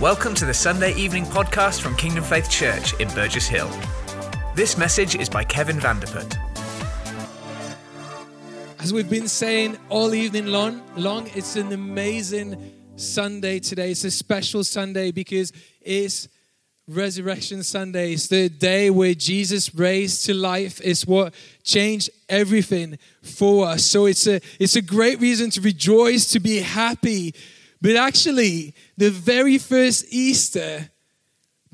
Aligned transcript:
Welcome 0.00 0.34
to 0.36 0.46
the 0.46 0.54
Sunday 0.54 0.94
evening 0.94 1.26
podcast 1.26 1.82
from 1.82 1.94
Kingdom 1.94 2.24
Faith 2.24 2.48
Church 2.48 2.98
in 3.00 3.08
Burgess 3.08 3.46
Hill. 3.46 3.70
This 4.54 4.78
message 4.78 5.14
is 5.14 5.28
by 5.28 5.44
Kevin 5.44 5.76
Vanderput. 5.76 6.38
As 8.78 8.94
we've 8.94 9.10
been 9.10 9.28
saying 9.28 9.76
all 9.90 10.14
evening 10.14 10.46
long, 10.46 10.80
long, 10.96 11.28
it's 11.34 11.56
an 11.56 11.70
amazing 11.72 12.72
Sunday 12.96 13.58
today. 13.58 13.90
It's 13.90 14.04
a 14.04 14.10
special 14.10 14.64
Sunday 14.64 15.10
because 15.10 15.52
it's 15.82 16.28
Resurrection 16.88 17.62
Sunday. 17.62 18.14
It's 18.14 18.28
the 18.28 18.48
day 18.48 18.88
where 18.88 19.12
Jesus 19.12 19.74
raised 19.74 20.24
to 20.24 20.32
life. 20.32 20.80
It's 20.82 21.06
what 21.06 21.34
changed 21.62 22.08
everything 22.26 22.98
for 23.22 23.66
us. 23.66 23.84
So 23.84 24.06
it's 24.06 24.26
a 24.26 24.40
it's 24.58 24.76
a 24.76 24.82
great 24.82 25.20
reason 25.20 25.50
to 25.50 25.60
rejoice, 25.60 26.26
to 26.28 26.40
be 26.40 26.60
happy. 26.60 27.34
But 27.80 27.96
actually, 27.96 28.74
the 28.96 29.10
very 29.10 29.58
first 29.58 30.06
Easter 30.10 30.90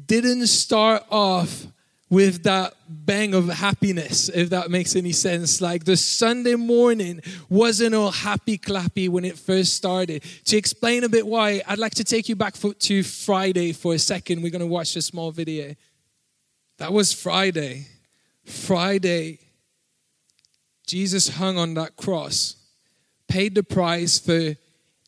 didn't 0.04 0.46
start 0.46 1.04
off 1.10 1.66
with 2.08 2.44
that 2.44 2.74
bang 2.88 3.34
of 3.34 3.48
happiness, 3.48 4.28
if 4.28 4.50
that 4.50 4.70
makes 4.70 4.94
any 4.94 5.10
sense. 5.10 5.60
Like 5.60 5.84
the 5.84 5.96
Sunday 5.96 6.54
morning 6.54 7.20
wasn't 7.48 7.94
all 7.96 8.12
happy 8.12 8.58
clappy 8.58 9.08
when 9.08 9.24
it 9.24 9.36
first 9.36 9.74
started. 9.74 10.22
To 10.44 10.56
explain 10.56 11.02
a 11.02 11.08
bit 11.08 11.26
why, 11.26 11.62
I'd 11.66 11.78
like 11.78 11.94
to 11.94 12.04
take 12.04 12.28
you 12.28 12.36
back 12.36 12.54
for, 12.54 12.74
to 12.74 13.02
Friday 13.02 13.72
for 13.72 13.94
a 13.94 13.98
second. 13.98 14.42
We're 14.42 14.52
going 14.52 14.60
to 14.60 14.66
watch 14.66 14.94
a 14.94 15.02
small 15.02 15.32
video. 15.32 15.74
That 16.78 16.92
was 16.92 17.12
Friday. 17.12 17.86
Friday, 18.44 19.40
Jesus 20.86 21.28
hung 21.28 21.58
on 21.58 21.74
that 21.74 21.96
cross, 21.96 22.54
paid 23.26 23.56
the 23.56 23.64
price 23.64 24.20
for 24.20 24.54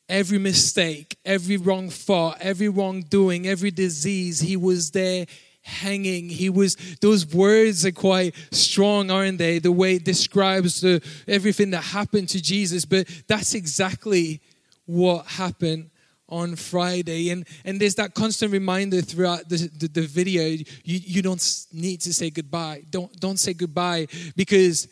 every 0.09 0.39
mistake, 0.39 1.19
every 1.25 1.57
wrong 1.57 1.91
thought, 1.91 2.39
every 2.41 2.69
wrongdoing, 2.69 3.47
every 3.47 3.71
disease. 3.71 4.41
He 4.41 4.57
was 4.57 4.91
there 4.91 5.27
hanging. 5.63 6.29
He 6.29 6.49
was, 6.49 6.77
those 7.01 7.27
words 7.33 7.85
are 7.85 7.93
quite 7.93 8.35
strong, 8.51 9.11
aren't 9.11 9.39
they? 9.39 9.59
The 9.59 9.73
way 9.73 9.97
it 9.97 10.05
describes 10.05 10.81
the, 10.81 11.03
everything 11.27 11.71
that 11.71 11.83
happened 11.85 12.31
to 12.31 12.43
Jesus. 12.43 12.85
But 12.85 13.07
that's 13.27 13.55
exactly 13.55 14.41
what 14.87 15.27
happened 15.27 15.91
on 16.29 16.57
Friday. 16.57 17.31
And, 17.31 17.47
and 17.65 17.81
there's 17.81 17.95
that 17.97 18.15
constant 18.15 18.53
reminder 18.53 19.01
throughout 19.01 19.49
the, 19.49 19.71
the, 19.79 19.89
the 19.89 20.03
video 20.03 20.45
you, 20.45 20.65
you 20.85 21.23
don't 21.23 21.67
need 21.73 22.01
to 22.03 22.15
say 22.15 22.31
goodbye. 22.31 22.85
Don't, 22.91 23.13
don't 23.21 23.39
say 23.39 23.55
goodbye 23.55 24.09
because 24.37 24.89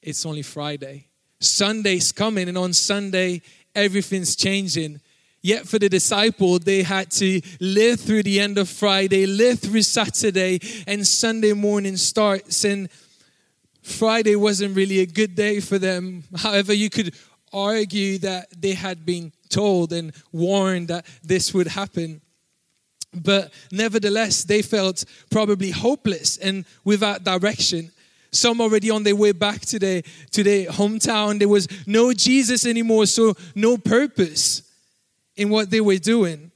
it's 0.00 0.26
only 0.26 0.42
Friday. 0.42 1.08
Sunday's 1.40 2.12
coming, 2.12 2.48
and 2.48 2.56
on 2.56 2.72
Sunday, 2.72 3.42
everything's 3.74 4.36
changing. 4.36 5.00
Yet 5.42 5.66
for 5.66 5.78
the 5.78 5.88
disciple, 5.88 6.58
they 6.58 6.82
had 6.82 7.10
to 7.12 7.40
live 7.60 8.00
through 8.00 8.22
the 8.22 8.38
end 8.38 8.58
of 8.58 8.68
Friday, 8.68 9.26
live 9.26 9.58
through 9.58 9.82
Saturday, 9.82 10.60
and 10.86 11.06
Sunday 11.06 11.52
morning 11.52 11.96
starts. 11.96 12.64
And 12.64 12.88
Friday 13.82 14.36
wasn't 14.36 14.76
really 14.76 15.00
a 15.00 15.06
good 15.06 15.34
day 15.34 15.58
for 15.60 15.78
them. 15.78 16.22
However, 16.36 16.72
you 16.72 16.90
could 16.90 17.14
argue 17.52 18.18
that 18.18 18.48
they 18.56 18.72
had 18.72 19.04
been 19.04 19.32
told 19.48 19.92
and 19.92 20.12
warned 20.32 20.88
that 20.88 21.04
this 21.22 21.52
would 21.52 21.66
happen. 21.66 22.20
But 23.14 23.52
nevertheless, 23.70 24.44
they 24.44 24.62
felt 24.62 25.04
probably 25.30 25.70
hopeless 25.70 26.38
and 26.38 26.64
without 26.84 27.24
direction. 27.24 27.90
Some 28.32 28.60
already 28.60 28.90
on 28.90 29.02
their 29.02 29.16
way 29.16 29.32
back 29.32 29.60
to 29.62 29.78
their, 29.78 30.02
to 30.30 30.42
their 30.42 30.66
hometown. 30.66 31.38
There 31.38 31.48
was 31.48 31.68
no 31.86 32.12
Jesus 32.12 32.64
anymore, 32.66 33.06
so 33.06 33.34
no 33.54 33.76
purpose 33.76 34.62
in 35.36 35.50
what 35.50 35.70
they 35.70 35.80
were 35.80 35.98
doing. 35.98 36.50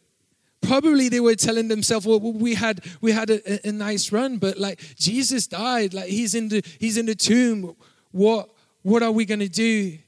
Probably 0.63 1.09
they 1.09 1.21
were 1.21 1.35
telling 1.35 1.69
themselves, 1.69 2.07
"Well, 2.07 2.19
we 2.19 2.55
had 2.55 2.85
we 3.01 3.13
had 3.13 3.31
a, 3.31 3.69
a, 3.69 3.73
nice 3.73 4.11
run, 4.11 4.39
but 4.39 4.59
like 4.59 4.81
Jesus 4.97 5.47
died, 5.47 5.95
like 5.95 6.09
he's 6.09 6.35
in 6.35 6.49
the 6.49 6.65
he's 6.81 6.97
in 6.97 7.07
the 7.07 7.15
tomb. 7.15 7.77
What 8.11 8.49
what 8.83 9.03
are 9.03 9.13
we 9.13 9.27
gonna 9.27 9.49
do?" 9.49 9.99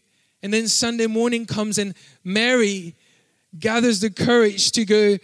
And 0.43 0.53
then 0.53 0.67
Sunday 0.67 1.07
morning 1.07 1.47
comes, 1.47 1.79
and 1.79 1.95
Mary 2.25 2.97
gathers 3.59 4.01
the 4.01 4.11
courage 4.11 4.73
to 4.73 4.85
go 4.85 5.19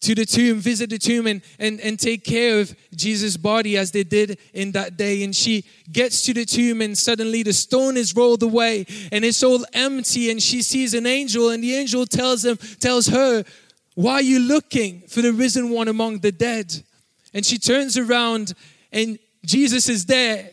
to 0.00 0.14
the 0.14 0.26
tomb, 0.26 0.58
visit 0.58 0.90
the 0.90 0.98
tomb, 0.98 1.26
and, 1.26 1.42
and, 1.58 1.80
and 1.80 1.98
take 1.98 2.24
care 2.24 2.60
of 2.60 2.74
Jesus' 2.94 3.36
body 3.36 3.76
as 3.76 3.90
they 3.90 4.04
did 4.04 4.38
in 4.52 4.72
that 4.72 4.96
day. 4.96 5.24
And 5.24 5.34
she 5.34 5.64
gets 5.90 6.22
to 6.24 6.34
the 6.34 6.44
tomb, 6.44 6.80
and 6.80 6.96
suddenly 6.96 7.42
the 7.42 7.52
stone 7.52 7.96
is 7.96 8.14
rolled 8.14 8.42
away, 8.42 8.86
and 9.12 9.24
it's 9.24 9.42
all 9.42 9.64
empty. 9.72 10.30
And 10.30 10.42
she 10.42 10.62
sees 10.62 10.94
an 10.94 11.06
angel, 11.06 11.50
and 11.50 11.62
the 11.62 11.74
angel 11.74 12.06
tells 12.06 12.44
him, 12.44 12.56
tells 12.56 13.06
her, 13.06 13.44
Why 13.94 14.14
are 14.14 14.22
you 14.22 14.38
looking 14.38 15.02
for 15.08 15.22
the 15.22 15.32
risen 15.32 15.70
one 15.70 15.88
among 15.88 16.20
the 16.20 16.32
dead? 16.32 16.72
And 17.32 17.44
she 17.44 17.58
turns 17.58 17.98
around, 17.98 18.54
and 18.92 19.18
Jesus 19.44 19.88
is 19.88 20.06
there. 20.06 20.50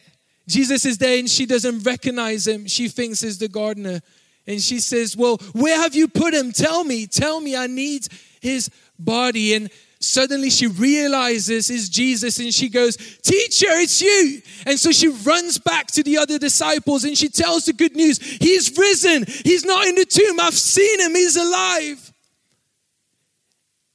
Jesus 0.47 0.85
is 0.85 0.97
there, 0.97 1.19
and 1.19 1.29
she 1.29 1.45
doesn't 1.45 1.83
recognize 1.83 2.47
him. 2.47 2.67
She 2.67 2.87
thinks 2.87 3.21
he's 3.21 3.37
the 3.37 3.47
gardener. 3.47 4.01
And 4.45 4.61
she 4.61 4.79
says, 4.79 5.15
Well, 5.15 5.37
where 5.53 5.81
have 5.81 5.95
you 5.95 6.07
put 6.07 6.33
him? 6.33 6.51
Tell 6.51 6.83
me, 6.83 7.07
tell 7.07 7.39
me, 7.39 7.55
I 7.55 7.67
need 7.67 8.07
his 8.41 8.69
body. 8.99 9.53
And 9.53 9.69
suddenly 9.99 10.49
she 10.49 10.67
realizes 10.67 11.69
it's 11.69 11.89
Jesus 11.89 12.39
and 12.39 12.53
she 12.53 12.69
goes, 12.69 12.97
Teacher, 12.97 13.67
it's 13.69 14.01
you. 14.01 14.41
And 14.65 14.79
so 14.79 14.91
she 14.91 15.07
runs 15.07 15.57
back 15.57 15.87
to 15.87 16.03
the 16.03 16.17
other 16.17 16.37
disciples 16.37 17.03
and 17.03 17.17
she 17.17 17.29
tells 17.29 17.65
the 17.65 17.73
good 17.73 17.95
news 17.95 18.19
He's 18.19 18.75
risen. 18.77 19.25
He's 19.27 19.65
not 19.65 19.87
in 19.87 19.95
the 19.95 20.05
tomb. 20.05 20.39
I've 20.39 20.53
seen 20.53 20.99
him. 20.99 21.15
He's 21.15 21.35
alive. 21.35 22.13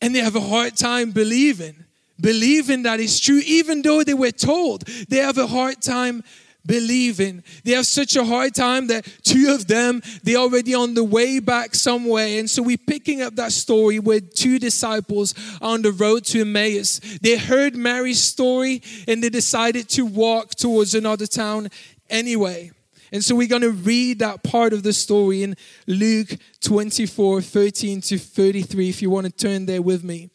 And 0.00 0.14
they 0.14 0.20
have 0.20 0.36
a 0.36 0.41
hard 0.41 0.76
time 0.76 1.10
believing, 1.10 1.84
believing 2.20 2.84
that 2.84 3.00
it's 3.00 3.19
true, 3.19 3.42
even 3.44 3.82
though 3.82 4.04
they 4.04 4.15
were 4.15 4.30
told. 4.30 4.82
They 5.09 5.16
have 5.16 5.38
a 5.38 5.47
hard 5.47 5.82
time 5.82 6.22
believing. 6.68 7.42
They 7.64 7.72
have 7.72 7.86
such 7.86 8.14
a 8.14 8.24
hard 8.24 8.54
time 8.54 8.86
that 8.88 9.04
two 9.24 9.52
of 9.52 9.66
them, 9.66 10.02
they're 10.22 10.36
already 10.36 10.74
on 10.74 10.94
the 10.94 11.02
way 11.02 11.40
back 11.40 11.74
somewhere. 11.74 12.38
And 12.38 12.48
so 12.48 12.62
we're 12.62 12.76
picking 12.76 13.22
up 13.22 13.34
that 13.36 13.50
story 13.50 13.98
where 13.98 14.20
two 14.20 14.60
disciples 14.60 15.34
on 15.60 15.82
the 15.82 15.90
road 15.90 16.24
to 16.26 16.42
Emmaus. 16.42 17.00
They 17.20 17.36
heard 17.36 17.74
Mary's 17.74 18.22
story 18.22 18.82
and 19.08 19.24
they 19.24 19.30
decided 19.30 19.88
to 19.90 20.06
walk 20.06 20.50
towards 20.50 20.94
another 20.94 21.26
town 21.26 21.70
anyway. 22.08 22.70
And 23.10 23.24
so 23.24 23.34
we're 23.34 23.48
going 23.48 23.62
to 23.62 23.72
read 23.72 24.18
that 24.18 24.42
part 24.42 24.74
of 24.74 24.82
the 24.82 24.92
story 24.92 25.42
in 25.42 25.56
Luke 25.86 26.36
24 26.60 27.40
13 27.40 28.02
to 28.02 28.18
33, 28.18 28.88
if 28.90 29.00
you 29.00 29.08
want 29.08 29.24
to 29.26 29.32
turn 29.32 29.64
there 29.64 29.80
with 29.80 30.04
me. 30.04 30.28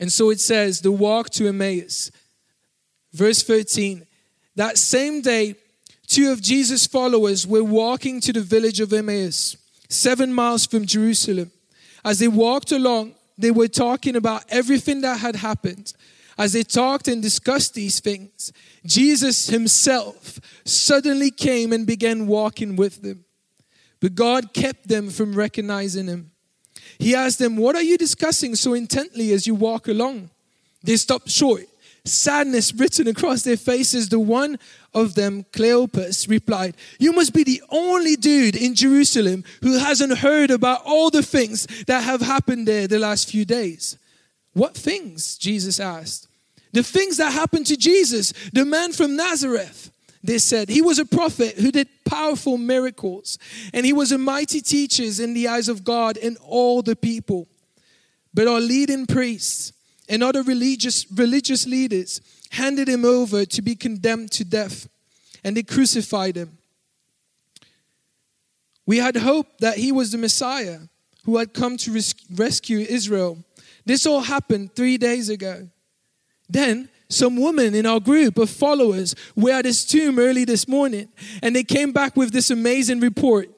And 0.00 0.10
so 0.10 0.30
it 0.30 0.40
says, 0.40 0.80
the 0.80 0.90
walk 0.90 1.28
to 1.30 1.46
Emmaus. 1.46 2.10
Verse 3.12 3.42
13 3.42 4.06
that 4.56 4.78
same 4.78 5.20
day, 5.20 5.54
two 6.06 6.32
of 6.32 6.42
Jesus' 6.42 6.86
followers 6.86 7.46
were 7.46 7.62
walking 7.64 8.20
to 8.22 8.32
the 8.32 8.40
village 8.40 8.80
of 8.80 8.92
Emmaus, 8.92 9.56
seven 9.88 10.32
miles 10.32 10.66
from 10.66 10.86
Jerusalem. 10.86 11.50
As 12.04 12.18
they 12.18 12.28
walked 12.28 12.72
along, 12.72 13.14
they 13.38 13.50
were 13.50 13.68
talking 13.68 14.16
about 14.16 14.44
everything 14.48 15.02
that 15.02 15.20
had 15.20 15.36
happened. 15.36 15.92
As 16.38 16.52
they 16.52 16.62
talked 16.62 17.08
and 17.08 17.22
discussed 17.22 17.74
these 17.74 18.00
things, 18.00 18.52
Jesus 18.84 19.48
himself 19.48 20.38
suddenly 20.64 21.30
came 21.30 21.72
and 21.72 21.86
began 21.86 22.26
walking 22.26 22.76
with 22.76 23.02
them. 23.02 23.24
But 24.00 24.14
God 24.14 24.52
kept 24.52 24.88
them 24.88 25.08
from 25.10 25.34
recognizing 25.34 26.06
him. 26.06 26.30
He 26.98 27.14
asked 27.14 27.38
them, 27.38 27.56
What 27.56 27.74
are 27.74 27.82
you 27.82 27.96
discussing 27.98 28.54
so 28.54 28.74
intently 28.74 29.32
as 29.32 29.46
you 29.46 29.54
walk 29.54 29.88
along? 29.88 30.30
They 30.82 30.96
stopped 30.96 31.30
short 31.30 31.64
sadness 32.08 32.72
written 32.72 33.08
across 33.08 33.42
their 33.42 33.56
faces. 33.56 34.08
The 34.08 34.18
one 34.18 34.58
of 34.94 35.14
them, 35.14 35.44
Cleopas, 35.52 36.28
replied, 36.28 36.76
You 36.98 37.12
must 37.12 37.32
be 37.32 37.44
the 37.44 37.62
only 37.70 38.16
dude 38.16 38.56
in 38.56 38.74
Jerusalem 38.74 39.44
who 39.62 39.78
hasn't 39.78 40.18
heard 40.18 40.50
about 40.50 40.82
all 40.84 41.10
the 41.10 41.22
things 41.22 41.66
that 41.86 42.04
have 42.04 42.20
happened 42.20 42.66
there 42.66 42.86
the 42.86 42.98
last 42.98 43.30
few 43.30 43.44
days. 43.44 43.98
What 44.52 44.74
things? 44.74 45.36
Jesus 45.36 45.78
asked. 45.80 46.28
The 46.72 46.82
things 46.82 47.18
that 47.18 47.32
happened 47.32 47.66
to 47.66 47.76
Jesus, 47.76 48.32
the 48.52 48.64
man 48.64 48.92
from 48.92 49.16
Nazareth. 49.16 49.90
They 50.22 50.38
said 50.38 50.68
he 50.68 50.82
was 50.82 50.98
a 50.98 51.04
prophet 51.04 51.56
who 51.56 51.70
did 51.70 51.88
powerful 52.04 52.58
miracles, 52.58 53.38
and 53.72 53.86
he 53.86 53.92
was 53.92 54.10
a 54.10 54.18
mighty 54.18 54.60
teacher 54.60 55.04
in 55.22 55.34
the 55.34 55.46
eyes 55.46 55.68
of 55.68 55.84
God 55.84 56.16
and 56.16 56.36
all 56.42 56.82
the 56.82 56.96
people. 56.96 57.46
But 58.34 58.48
our 58.48 58.60
leading 58.60 59.06
priests 59.06 59.72
and 60.08 60.22
other 60.22 60.42
religious, 60.42 61.06
religious 61.12 61.66
leaders 61.66 62.20
handed 62.50 62.88
him 62.88 63.04
over 63.04 63.44
to 63.44 63.62
be 63.62 63.74
condemned 63.74 64.30
to 64.32 64.44
death, 64.44 64.88
and 65.44 65.56
they 65.56 65.62
crucified 65.62 66.36
him. 66.36 66.58
We 68.86 68.98
had 68.98 69.16
hoped 69.16 69.60
that 69.60 69.78
he 69.78 69.90
was 69.90 70.12
the 70.12 70.18
Messiah 70.18 70.78
who 71.24 71.36
had 71.38 71.52
come 71.52 71.76
to 71.78 71.92
res- 71.92 72.14
rescue 72.34 72.78
Israel. 72.78 73.38
This 73.84 74.06
all 74.06 74.20
happened 74.20 74.74
three 74.74 74.96
days 74.96 75.28
ago. 75.28 75.68
Then, 76.48 76.88
some 77.08 77.36
women 77.36 77.74
in 77.74 77.86
our 77.86 78.00
group 78.00 78.38
of 78.38 78.50
followers 78.50 79.14
were 79.34 79.52
at 79.52 79.64
his 79.64 79.84
tomb 79.84 80.18
early 80.18 80.44
this 80.44 80.66
morning, 80.66 81.08
and 81.42 81.54
they 81.54 81.64
came 81.64 81.92
back 81.92 82.16
with 82.16 82.32
this 82.32 82.50
amazing 82.50 83.00
report. 83.00 83.48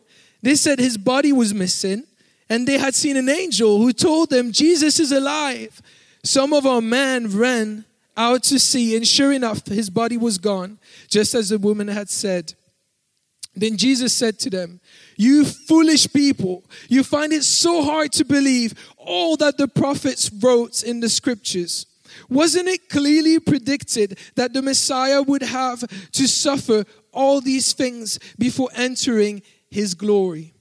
They 0.42 0.54
said 0.54 0.78
his 0.78 0.96
body 0.96 1.32
was 1.32 1.54
missing, 1.54 2.04
and 2.48 2.66
they 2.66 2.78
had 2.78 2.94
seen 2.94 3.16
an 3.16 3.28
angel 3.28 3.78
who 3.78 3.92
told 3.92 4.30
them, 4.30 4.52
Jesus 4.52 5.00
is 5.00 5.12
alive. 5.12 5.80
Some 6.24 6.52
of 6.52 6.66
our 6.66 6.80
men 6.80 7.28
ran 7.36 7.84
out 8.16 8.42
to 8.44 8.58
see, 8.58 8.96
and 8.96 9.06
sure 9.06 9.32
enough, 9.32 9.66
his 9.66 9.90
body 9.90 10.16
was 10.16 10.38
gone, 10.38 10.78
just 11.08 11.34
as 11.34 11.50
the 11.50 11.58
woman 11.58 11.88
had 11.88 12.10
said. 12.10 12.54
Then 13.54 13.76
Jesus 13.76 14.12
said 14.12 14.38
to 14.40 14.50
them, 14.50 14.80
You 15.16 15.44
foolish 15.44 16.12
people, 16.12 16.64
you 16.88 17.02
find 17.02 17.32
it 17.32 17.44
so 17.44 17.82
hard 17.82 18.12
to 18.12 18.24
believe 18.24 18.74
all 18.96 19.36
that 19.36 19.56
the 19.56 19.68
prophets 19.68 20.30
wrote 20.42 20.82
in 20.82 21.00
the 21.00 21.08
scriptures. 21.08 21.86
Wasn't 22.28 22.68
it 22.68 22.88
clearly 22.88 23.38
predicted 23.38 24.18
that 24.34 24.52
the 24.52 24.62
Messiah 24.62 25.22
would 25.22 25.42
have 25.42 25.80
to 26.12 26.26
suffer 26.26 26.84
all 27.12 27.40
these 27.40 27.72
things 27.72 28.18
before 28.38 28.70
entering 28.74 29.42
his 29.70 29.94
glory? 29.94 30.54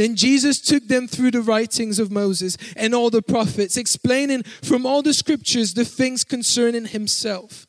Then 0.00 0.16
Jesus 0.16 0.62
took 0.62 0.88
them 0.88 1.06
through 1.06 1.32
the 1.32 1.42
writings 1.42 1.98
of 1.98 2.10
Moses 2.10 2.56
and 2.74 2.94
all 2.94 3.10
the 3.10 3.20
prophets, 3.20 3.76
explaining 3.76 4.44
from 4.44 4.86
all 4.86 5.02
the 5.02 5.12
scriptures 5.12 5.74
the 5.74 5.84
things 5.84 6.24
concerning 6.24 6.86
himself. 6.86 7.66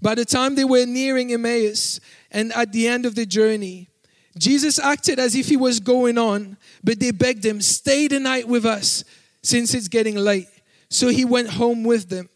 By 0.00 0.14
the 0.14 0.24
time 0.24 0.54
they 0.54 0.64
were 0.64 0.86
nearing 0.86 1.30
Emmaus 1.30 2.00
and 2.30 2.50
at 2.54 2.72
the 2.72 2.88
end 2.88 3.04
of 3.04 3.14
the 3.14 3.26
journey, 3.26 3.90
Jesus 4.38 4.78
acted 4.78 5.18
as 5.18 5.34
if 5.34 5.48
he 5.48 5.56
was 5.58 5.80
going 5.80 6.16
on, 6.16 6.56
but 6.82 6.98
they 6.98 7.10
begged 7.10 7.44
him, 7.44 7.60
Stay 7.60 8.08
the 8.08 8.20
night 8.20 8.48
with 8.48 8.64
us 8.64 9.04
since 9.42 9.74
it's 9.74 9.88
getting 9.88 10.16
late. 10.16 10.48
So 10.88 11.08
he 11.08 11.26
went 11.26 11.50
home 11.50 11.84
with 11.84 12.08
them. 12.08 12.30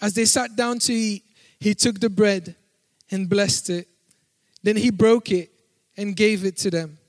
As 0.00 0.14
they 0.14 0.24
sat 0.24 0.56
down 0.56 0.78
to 0.78 0.94
eat, 0.94 1.24
he 1.58 1.74
took 1.74 2.00
the 2.00 2.08
bread 2.08 2.56
and 3.10 3.28
blessed 3.28 3.68
it. 3.68 3.88
Then 4.62 4.76
he 4.76 4.90
broke 4.90 5.30
it 5.30 5.50
and 5.94 6.16
gave 6.16 6.46
it 6.46 6.56
to 6.56 6.70
them. 6.70 6.99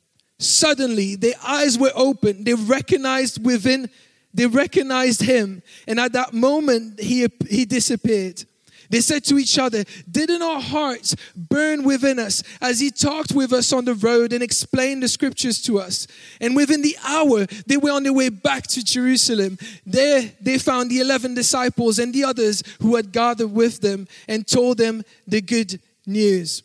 Suddenly, 0.42 1.16
their 1.16 1.36
eyes 1.46 1.78
were 1.78 1.92
open. 1.94 2.44
They 2.44 2.56
recognized 2.56 3.46
within, 3.46 3.90
they 4.34 4.48
recognized 4.48 5.22
him. 5.22 5.62
And 5.88 6.00
at 6.00 6.14
that 6.14 6.34
moment, 6.34 7.00
he, 7.00 7.28
he 7.48 7.66
disappeared. 7.66 8.44
They 8.90 9.02
said 9.02 9.24
to 9.26 9.38
each 9.38 9.58
other, 9.58 9.84
Didn't 10.10 10.42
our 10.42 10.60
hearts 10.60 11.16
burn 11.36 11.84
within 11.84 12.18
us 12.20 12.44
as 12.60 12.80
he 12.80 12.90
talked 12.92 13.32
with 13.34 13.54
us 13.54 13.72
on 13.72 13.86
the 13.86 13.94
road 13.94 14.34
and 14.34 14.44
explained 14.44 15.04
the 15.04 15.08
scriptures 15.08 15.62
to 15.64 15.80
us? 15.80 16.08
And 16.42 16.56
within 16.56 16.82
the 16.82 16.98
hour, 17.08 17.46
they 17.68 17.78
were 17.78 17.92
on 17.92 18.04
their 18.04 18.12
way 18.12 18.30
back 18.30 18.68
to 18.68 18.84
Jerusalem. 18.84 19.60
There, 19.86 20.32
they 20.42 20.58
found 20.58 20.90
the 20.90 21.00
11 21.00 21.36
disciples 21.36 22.00
and 22.00 22.14
the 22.14 22.26
others 22.26 22.64
who 22.82 22.96
had 22.96 23.14
gathered 23.14 23.52
with 23.54 23.80
them 23.80 24.08
and 24.28 24.46
told 24.46 24.80
them 24.80 25.04
the 25.26 25.40
good 25.40 25.80
news. 26.06 26.64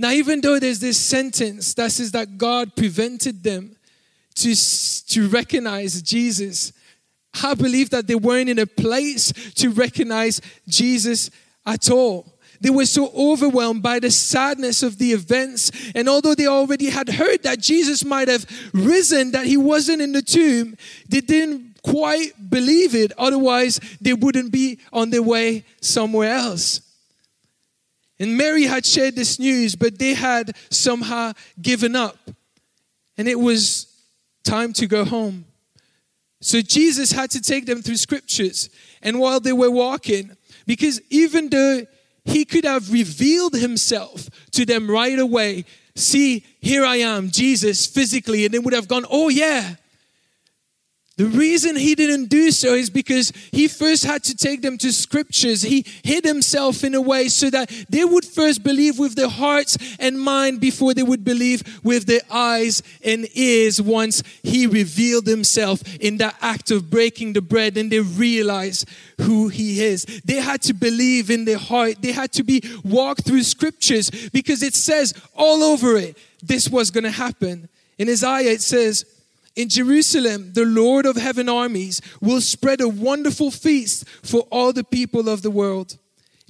Now, 0.00 0.12
even 0.12 0.40
though 0.40 0.58
there's 0.58 0.80
this 0.80 0.98
sentence 0.98 1.74
that 1.74 1.92
says 1.92 2.12
that 2.12 2.38
God 2.38 2.74
prevented 2.74 3.42
them 3.42 3.76
to, 4.36 4.54
to 5.08 5.28
recognize 5.28 6.00
Jesus, 6.00 6.72
I 7.44 7.52
believe 7.52 7.90
that 7.90 8.06
they 8.06 8.14
weren't 8.14 8.48
in 8.48 8.58
a 8.58 8.64
place 8.64 9.30
to 9.56 9.68
recognize 9.68 10.40
Jesus 10.66 11.30
at 11.66 11.90
all. 11.90 12.32
They 12.62 12.70
were 12.70 12.86
so 12.86 13.12
overwhelmed 13.14 13.82
by 13.82 13.98
the 13.98 14.10
sadness 14.10 14.82
of 14.82 14.96
the 14.96 15.12
events. 15.12 15.70
And 15.94 16.08
although 16.08 16.34
they 16.34 16.46
already 16.46 16.88
had 16.88 17.10
heard 17.10 17.42
that 17.42 17.60
Jesus 17.60 18.02
might 18.02 18.28
have 18.28 18.46
risen, 18.72 19.32
that 19.32 19.44
he 19.44 19.58
wasn't 19.58 20.00
in 20.00 20.12
the 20.12 20.22
tomb, 20.22 20.78
they 21.10 21.20
didn't 21.20 21.82
quite 21.82 22.48
believe 22.48 22.94
it. 22.94 23.12
Otherwise, 23.18 23.78
they 24.00 24.14
wouldn't 24.14 24.50
be 24.50 24.78
on 24.94 25.10
their 25.10 25.22
way 25.22 25.66
somewhere 25.82 26.32
else. 26.32 26.80
And 28.20 28.36
Mary 28.36 28.64
had 28.64 28.84
shared 28.84 29.16
this 29.16 29.38
news, 29.38 29.74
but 29.74 29.98
they 29.98 30.12
had 30.12 30.54
somehow 30.68 31.32
given 31.60 31.96
up. 31.96 32.18
And 33.16 33.26
it 33.26 33.40
was 33.40 33.86
time 34.44 34.74
to 34.74 34.86
go 34.86 35.06
home. 35.06 35.46
So 36.42 36.60
Jesus 36.60 37.12
had 37.12 37.30
to 37.30 37.40
take 37.40 37.66
them 37.66 37.80
through 37.82 37.96
scriptures. 37.96 38.68
And 39.02 39.18
while 39.18 39.40
they 39.40 39.54
were 39.54 39.70
walking, 39.70 40.36
because 40.66 41.00
even 41.08 41.48
though 41.48 41.86
he 42.26 42.44
could 42.44 42.64
have 42.64 42.92
revealed 42.92 43.54
himself 43.54 44.28
to 44.52 44.66
them 44.66 44.90
right 44.90 45.18
away, 45.18 45.64
see, 45.94 46.44
here 46.60 46.84
I 46.84 46.96
am, 46.96 47.30
Jesus, 47.30 47.86
physically, 47.86 48.44
and 48.44 48.52
they 48.52 48.58
would 48.58 48.74
have 48.74 48.88
gone, 48.88 49.06
oh, 49.10 49.30
yeah, 49.30 49.76
the 51.16 51.26
reason 51.26 51.76
he 51.76 51.94
didn't 51.94 52.30
do 52.30 52.50
so 52.50 52.72
is 52.72 52.88
because 52.88 53.30
he 53.52 53.68
first 53.68 54.04
had 54.04 54.24
to 54.24 54.34
take 54.34 54.62
them 54.62 54.78
to 54.78 54.90
scriptures. 54.90 55.60
He 55.60 55.84
hid 56.02 56.24
himself 56.24 56.82
in 56.82 56.94
a 56.94 57.00
way 57.00 57.28
so 57.28 57.50
that 57.50 57.68
they 57.90 58.06
would 58.06 58.24
first 58.24 58.62
believe 58.62 58.98
with 58.98 59.16
their 59.16 59.28
hearts 59.28 59.76
and 59.98 60.18
mind 60.18 60.60
before 60.60 60.94
they 60.94 61.02
would 61.02 61.22
believe 61.22 61.80
with 61.84 62.06
their 62.06 62.22
eyes 62.30 62.82
and 63.04 63.28
ears 63.34 63.82
once 63.82 64.22
he 64.42 64.66
revealed 64.66 65.26
himself 65.26 65.82
in 65.96 66.16
that 66.18 66.36
act 66.40 66.70
of 66.70 66.88
breaking 66.88 67.34
the 67.34 67.42
bread 67.42 67.76
and 67.76 67.92
they 67.92 68.00
realized 68.00 68.88
who 69.20 69.48
he 69.48 69.84
is. 69.84 70.06
They 70.24 70.36
had 70.36 70.62
to 70.62 70.72
believe 70.72 71.28
in 71.30 71.44
their 71.44 71.58
heart. 71.58 72.00
They 72.00 72.12
had 72.12 72.32
to 72.32 72.42
be 72.42 72.62
walked 72.82 73.26
through 73.26 73.42
scriptures 73.42 74.10
because 74.30 74.62
it 74.62 74.74
says 74.74 75.12
all 75.36 75.62
over 75.62 75.96
it 75.96 76.16
this 76.42 76.70
was 76.70 76.90
going 76.90 77.04
to 77.04 77.10
happen. 77.10 77.68
In 77.98 78.08
Isaiah 78.08 78.52
it 78.52 78.62
says, 78.62 79.04
in 79.56 79.68
Jerusalem, 79.68 80.52
the 80.52 80.64
Lord 80.64 81.06
of 81.06 81.16
heaven 81.16 81.48
armies 81.48 82.00
will 82.20 82.40
spread 82.40 82.80
a 82.80 82.88
wonderful 82.88 83.50
feast 83.50 84.08
for 84.22 84.42
all 84.50 84.72
the 84.72 84.84
people 84.84 85.28
of 85.28 85.42
the 85.42 85.50
world. 85.50 85.96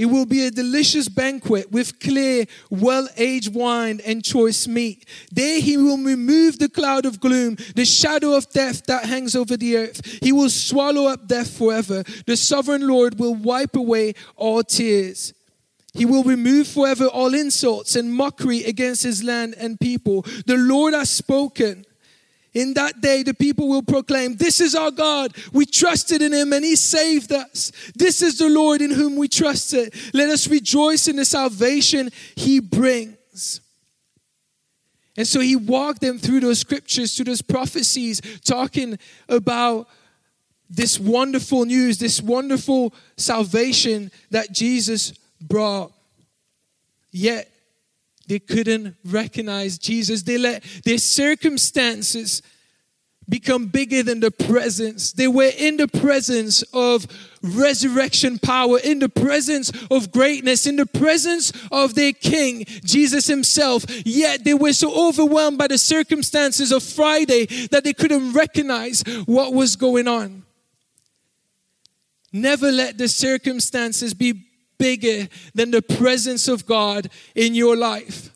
It 0.00 0.06
will 0.06 0.24
be 0.24 0.46
a 0.46 0.50
delicious 0.50 1.10
banquet 1.10 1.70
with 1.70 2.00
clear, 2.00 2.46
well 2.70 3.06
aged 3.18 3.54
wine 3.54 4.00
and 4.06 4.24
choice 4.24 4.66
meat. 4.66 5.06
There 5.30 5.60
he 5.60 5.76
will 5.76 5.98
remove 5.98 6.58
the 6.58 6.70
cloud 6.70 7.04
of 7.04 7.20
gloom, 7.20 7.56
the 7.74 7.84
shadow 7.84 8.34
of 8.34 8.48
death 8.48 8.86
that 8.86 9.04
hangs 9.04 9.36
over 9.36 9.58
the 9.58 9.76
earth. 9.76 10.00
He 10.22 10.32
will 10.32 10.48
swallow 10.48 11.06
up 11.06 11.26
death 11.26 11.50
forever. 11.50 12.02
The 12.26 12.38
sovereign 12.38 12.88
Lord 12.88 13.18
will 13.18 13.34
wipe 13.34 13.76
away 13.76 14.14
all 14.36 14.62
tears. 14.62 15.34
He 15.92 16.06
will 16.06 16.22
remove 16.22 16.66
forever 16.66 17.06
all 17.06 17.34
insults 17.34 17.94
and 17.94 18.14
mockery 18.14 18.64
against 18.64 19.02
his 19.02 19.22
land 19.22 19.54
and 19.58 19.78
people. 19.78 20.22
The 20.46 20.56
Lord 20.56 20.94
has 20.94 21.10
spoken. 21.10 21.84
In 22.52 22.74
that 22.74 23.00
day, 23.00 23.22
the 23.22 23.34
people 23.34 23.68
will 23.68 23.82
proclaim, 23.82 24.36
This 24.36 24.60
is 24.60 24.74
our 24.74 24.90
God. 24.90 25.34
We 25.52 25.66
trusted 25.66 26.20
in 26.20 26.32
him 26.32 26.52
and 26.52 26.64
he 26.64 26.76
saved 26.76 27.32
us. 27.32 27.70
This 27.94 28.22
is 28.22 28.38
the 28.38 28.48
Lord 28.48 28.82
in 28.82 28.90
whom 28.90 29.16
we 29.16 29.28
trusted. 29.28 29.94
Let 30.12 30.30
us 30.30 30.48
rejoice 30.48 31.06
in 31.06 31.16
the 31.16 31.24
salvation 31.24 32.10
he 32.34 32.60
brings. 32.60 33.60
And 35.16 35.26
so 35.26 35.40
he 35.40 35.54
walked 35.54 36.00
them 36.00 36.18
through 36.18 36.40
those 36.40 36.60
scriptures, 36.60 37.14
through 37.14 37.26
those 37.26 37.42
prophecies, 37.42 38.20
talking 38.44 38.98
about 39.28 39.88
this 40.68 40.98
wonderful 40.98 41.64
news, 41.64 41.98
this 41.98 42.22
wonderful 42.22 42.94
salvation 43.16 44.10
that 44.30 44.52
Jesus 44.52 45.12
brought. 45.40 45.92
Yet, 47.10 47.50
they 48.30 48.38
couldn't 48.38 48.94
recognize 49.04 49.76
Jesus. 49.76 50.22
They 50.22 50.38
let 50.38 50.62
their 50.84 50.98
circumstances 50.98 52.42
become 53.28 53.66
bigger 53.66 54.04
than 54.04 54.20
the 54.20 54.30
presence. 54.30 55.10
They 55.10 55.26
were 55.26 55.50
in 55.58 55.78
the 55.78 55.88
presence 55.88 56.62
of 56.72 57.08
resurrection 57.42 58.38
power, 58.38 58.78
in 58.78 59.00
the 59.00 59.08
presence 59.08 59.72
of 59.90 60.12
greatness, 60.12 60.64
in 60.64 60.76
the 60.76 60.86
presence 60.86 61.52
of 61.72 61.96
their 61.96 62.12
King, 62.12 62.66
Jesus 62.84 63.26
Himself. 63.26 63.84
Yet 64.06 64.44
they 64.44 64.54
were 64.54 64.74
so 64.74 65.08
overwhelmed 65.08 65.58
by 65.58 65.66
the 65.66 65.78
circumstances 65.78 66.70
of 66.70 66.84
Friday 66.84 67.46
that 67.72 67.82
they 67.82 67.92
couldn't 67.92 68.32
recognize 68.32 69.02
what 69.26 69.54
was 69.54 69.74
going 69.74 70.06
on. 70.06 70.44
Never 72.32 72.70
let 72.70 72.96
the 72.96 73.08
circumstances 73.08 74.14
be 74.14 74.49
bigger 74.80 75.28
than 75.54 75.70
the 75.70 75.82
presence 75.82 76.48
of 76.48 76.66
God 76.66 77.08
in 77.36 77.54
your 77.54 77.76
life. 77.76 78.30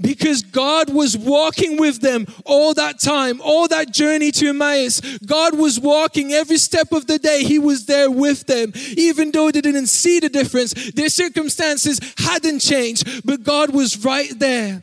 Because 0.00 0.42
God 0.42 0.92
was 0.92 1.16
walking 1.16 1.76
with 1.76 2.00
them 2.00 2.26
all 2.44 2.74
that 2.74 2.98
time, 2.98 3.40
all 3.40 3.68
that 3.68 3.92
journey 3.92 4.32
to 4.32 4.48
Emmaus. 4.48 5.00
God 5.24 5.56
was 5.56 5.78
walking 5.78 6.32
every 6.32 6.58
step 6.58 6.90
of 6.90 7.06
the 7.06 7.20
day. 7.20 7.44
He 7.44 7.60
was 7.60 7.86
there 7.86 8.10
with 8.10 8.46
them. 8.46 8.72
Even 8.96 9.30
though 9.30 9.52
they 9.52 9.60
didn't 9.60 9.86
see 9.86 10.18
the 10.18 10.28
difference, 10.28 10.74
their 10.92 11.08
circumstances 11.08 12.00
hadn't 12.18 12.58
changed, 12.58 13.24
but 13.24 13.44
God 13.44 13.72
was 13.72 14.04
right 14.04 14.36
there. 14.36 14.82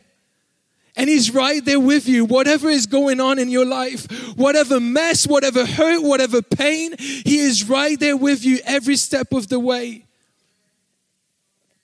And 0.96 1.08
He's 1.08 1.34
right 1.34 1.62
there 1.64 1.80
with 1.80 2.08
you. 2.08 2.24
Whatever 2.24 2.70
is 2.70 2.86
going 2.86 3.20
on 3.20 3.38
in 3.38 3.50
your 3.50 3.66
life, 3.66 4.10
whatever 4.36 4.80
mess, 4.80 5.26
whatever 5.26 5.66
hurt, 5.66 6.02
whatever 6.02 6.40
pain, 6.40 6.94
He 6.98 7.38
is 7.38 7.68
right 7.68 8.00
there 8.00 8.16
with 8.16 8.44
you 8.44 8.58
every 8.64 8.96
step 8.96 9.32
of 9.32 9.48
the 9.48 9.60
way. 9.60 10.06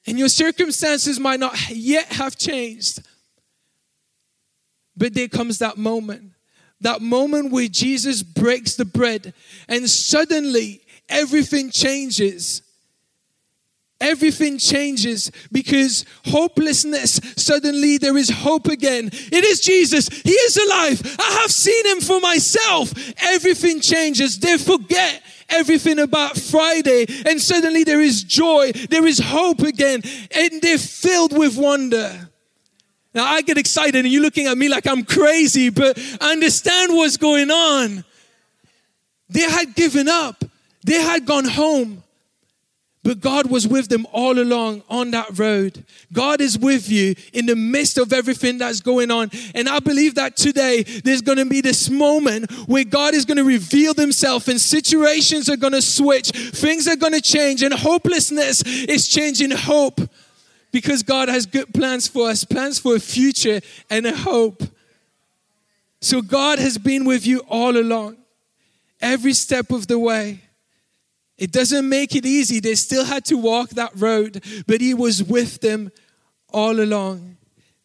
And 0.06 0.18
your 0.18 0.28
circumstances 0.28 1.18
might 1.18 1.40
not 1.40 1.70
yet 1.70 2.12
have 2.12 2.36
changed. 2.36 3.02
But 4.96 5.14
there 5.14 5.28
comes 5.28 5.58
that 5.58 5.76
moment. 5.76 6.32
That 6.80 7.00
moment 7.02 7.52
where 7.52 7.68
Jesus 7.68 8.22
breaks 8.22 8.76
the 8.76 8.84
bread 8.84 9.34
and 9.68 9.88
suddenly 9.88 10.82
everything 11.08 11.70
changes. 11.70 12.62
Everything 13.98 14.58
changes 14.58 15.32
because 15.50 16.04
hopelessness, 16.26 17.18
suddenly 17.36 17.96
there 17.96 18.18
is 18.18 18.28
hope 18.28 18.66
again. 18.66 19.06
It 19.06 19.44
is 19.44 19.60
Jesus. 19.60 20.08
He 20.08 20.32
is 20.32 20.56
alive. 20.58 21.16
I 21.18 21.38
have 21.40 21.50
seen 21.50 21.86
him 21.86 22.00
for 22.00 22.20
myself. 22.20 22.92
Everything 23.22 23.80
changes. 23.80 24.38
They 24.38 24.58
forget 24.58 25.22
everything 25.48 25.98
about 25.98 26.36
Friday 26.36 27.06
and 27.26 27.40
suddenly 27.40 27.84
there 27.84 28.00
is 28.00 28.22
joy. 28.22 28.72
There 28.72 29.06
is 29.06 29.18
hope 29.18 29.60
again 29.60 30.02
and 30.34 30.62
they're 30.62 30.78
filled 30.78 31.36
with 31.36 31.56
wonder. 31.56 32.28
Now 33.14 33.24
I 33.24 33.42
get 33.42 33.58
excited 33.58 33.96
and 33.96 34.08
you're 34.08 34.22
looking 34.22 34.46
at 34.46 34.58
me 34.58 34.68
like 34.68 34.86
I'm 34.86 35.04
crazy, 35.04 35.70
but 35.70 35.98
understand 36.20 36.94
what's 36.94 37.16
going 37.16 37.50
on. 37.50 38.04
They 39.28 39.40
had 39.40 39.74
given 39.74 40.08
up. 40.08 40.44
They 40.84 41.00
had 41.00 41.26
gone 41.26 41.46
home. 41.46 42.02
But 43.06 43.20
God 43.20 43.48
was 43.48 43.68
with 43.68 43.88
them 43.88 44.04
all 44.10 44.36
along 44.36 44.82
on 44.90 45.12
that 45.12 45.38
road. 45.38 45.84
God 46.12 46.40
is 46.40 46.58
with 46.58 46.90
you 46.90 47.14
in 47.32 47.46
the 47.46 47.54
midst 47.54 47.98
of 47.98 48.12
everything 48.12 48.58
that's 48.58 48.80
going 48.80 49.12
on. 49.12 49.30
And 49.54 49.68
I 49.68 49.78
believe 49.78 50.16
that 50.16 50.36
today 50.36 50.82
there's 50.82 51.22
going 51.22 51.38
to 51.38 51.44
be 51.44 51.60
this 51.60 51.88
moment 51.88 52.50
where 52.66 52.82
God 52.82 53.14
is 53.14 53.24
going 53.24 53.36
to 53.36 53.44
reveal 53.44 53.94
himself 53.94 54.48
and 54.48 54.60
situations 54.60 55.48
are 55.48 55.56
going 55.56 55.72
to 55.72 55.82
switch. 55.82 56.30
Things 56.30 56.88
are 56.88 56.96
going 56.96 57.12
to 57.12 57.20
change 57.20 57.62
and 57.62 57.72
hopelessness 57.72 58.62
is 58.62 59.06
changing 59.06 59.52
hope 59.52 60.00
because 60.72 61.04
God 61.04 61.28
has 61.28 61.46
good 61.46 61.72
plans 61.72 62.08
for 62.08 62.28
us, 62.28 62.42
plans 62.42 62.80
for 62.80 62.96
a 62.96 63.00
future 63.00 63.60
and 63.88 64.04
a 64.04 64.16
hope. 64.16 64.64
So 66.00 66.22
God 66.22 66.58
has 66.58 66.76
been 66.76 67.04
with 67.04 67.24
you 67.24 67.44
all 67.48 67.76
along, 67.76 68.16
every 69.00 69.32
step 69.32 69.70
of 69.70 69.86
the 69.86 69.96
way. 69.96 70.40
It 71.38 71.52
doesn't 71.52 71.88
make 71.88 72.14
it 72.14 72.24
easy. 72.24 72.60
They 72.60 72.74
still 72.74 73.04
had 73.04 73.24
to 73.26 73.36
walk 73.36 73.70
that 73.70 73.92
road, 73.94 74.42
but 74.66 74.80
He 74.80 74.94
was 74.94 75.22
with 75.22 75.60
them 75.60 75.92
all 76.48 76.80
along. 76.80 77.36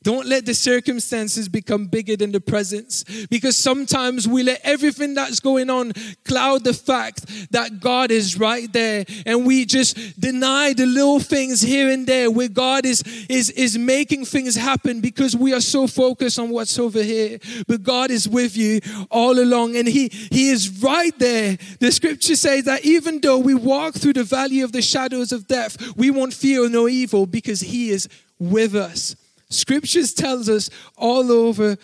Don't 0.04 0.26
let 0.26 0.48
the 0.48 0.56
circumstances 0.56 1.48
become 1.48 1.86
bigger 1.86 2.16
than 2.16 2.32
the 2.32 2.42
presence 2.42 3.04
because 3.30 3.56
sometimes 3.56 4.28
we 4.28 4.42
let 4.42 4.60
everything 4.64 5.14
that's 5.14 5.40
going 5.40 5.70
on 5.70 5.94
cloud 6.26 6.64
the 6.64 6.74
fact 6.74 7.52
that 7.52 7.80
God 7.80 8.10
is 8.10 8.40
right 8.40 8.72
there 8.74 9.06
and 9.28 9.46
we 9.46 9.64
just 9.66 10.20
deny 10.20 10.74
the 10.74 10.88
little 10.88 11.20
things 11.20 11.62
here 11.62 11.90
and 11.90 12.08
there 12.08 12.32
where 12.32 12.48
God 12.48 12.84
is 12.84 13.04
is 13.30 13.52
is 13.52 13.78
making 13.78 14.26
things 14.26 14.56
happen 14.56 15.02
because 15.02 15.36
we 15.36 15.54
are 15.54 15.62
so 15.62 15.86
focused 15.86 16.40
on 16.40 16.50
what's 16.50 16.80
over 16.80 17.04
here. 17.04 17.38
But 17.68 17.84
God 17.84 18.10
is 18.10 18.28
with 18.28 18.58
you 18.58 18.80
all 19.12 19.40
along 19.40 19.76
and 19.76 19.88
he 19.88 20.08
he 20.32 20.50
is 20.50 20.82
right 20.82 21.18
there. 21.20 21.58
The 21.80 21.92
scripture 21.92 22.36
says 22.36 22.64
that 22.64 22.84
even 22.84 23.22
though 23.22 23.38
we 23.38 23.54
walk 23.54 23.94
through 23.94 24.14
the 24.14 24.24
valley 24.24 24.62
of 24.62 24.72
the 24.72 24.82
shadows 24.82 25.32
of 25.32 25.48
death 25.48 25.96
we 25.96 26.10
won't 26.10 26.34
fear 26.34 26.68
no 26.70 26.88
evil 26.88 27.28
because 27.28 27.62
he 27.62 27.92
is 27.92 28.10
with 28.40 28.74
us 28.76 29.16
Scriptures 29.52 30.14
tells 30.14 30.50
us 30.50 30.70
all 30.98 31.32
over 31.32 31.78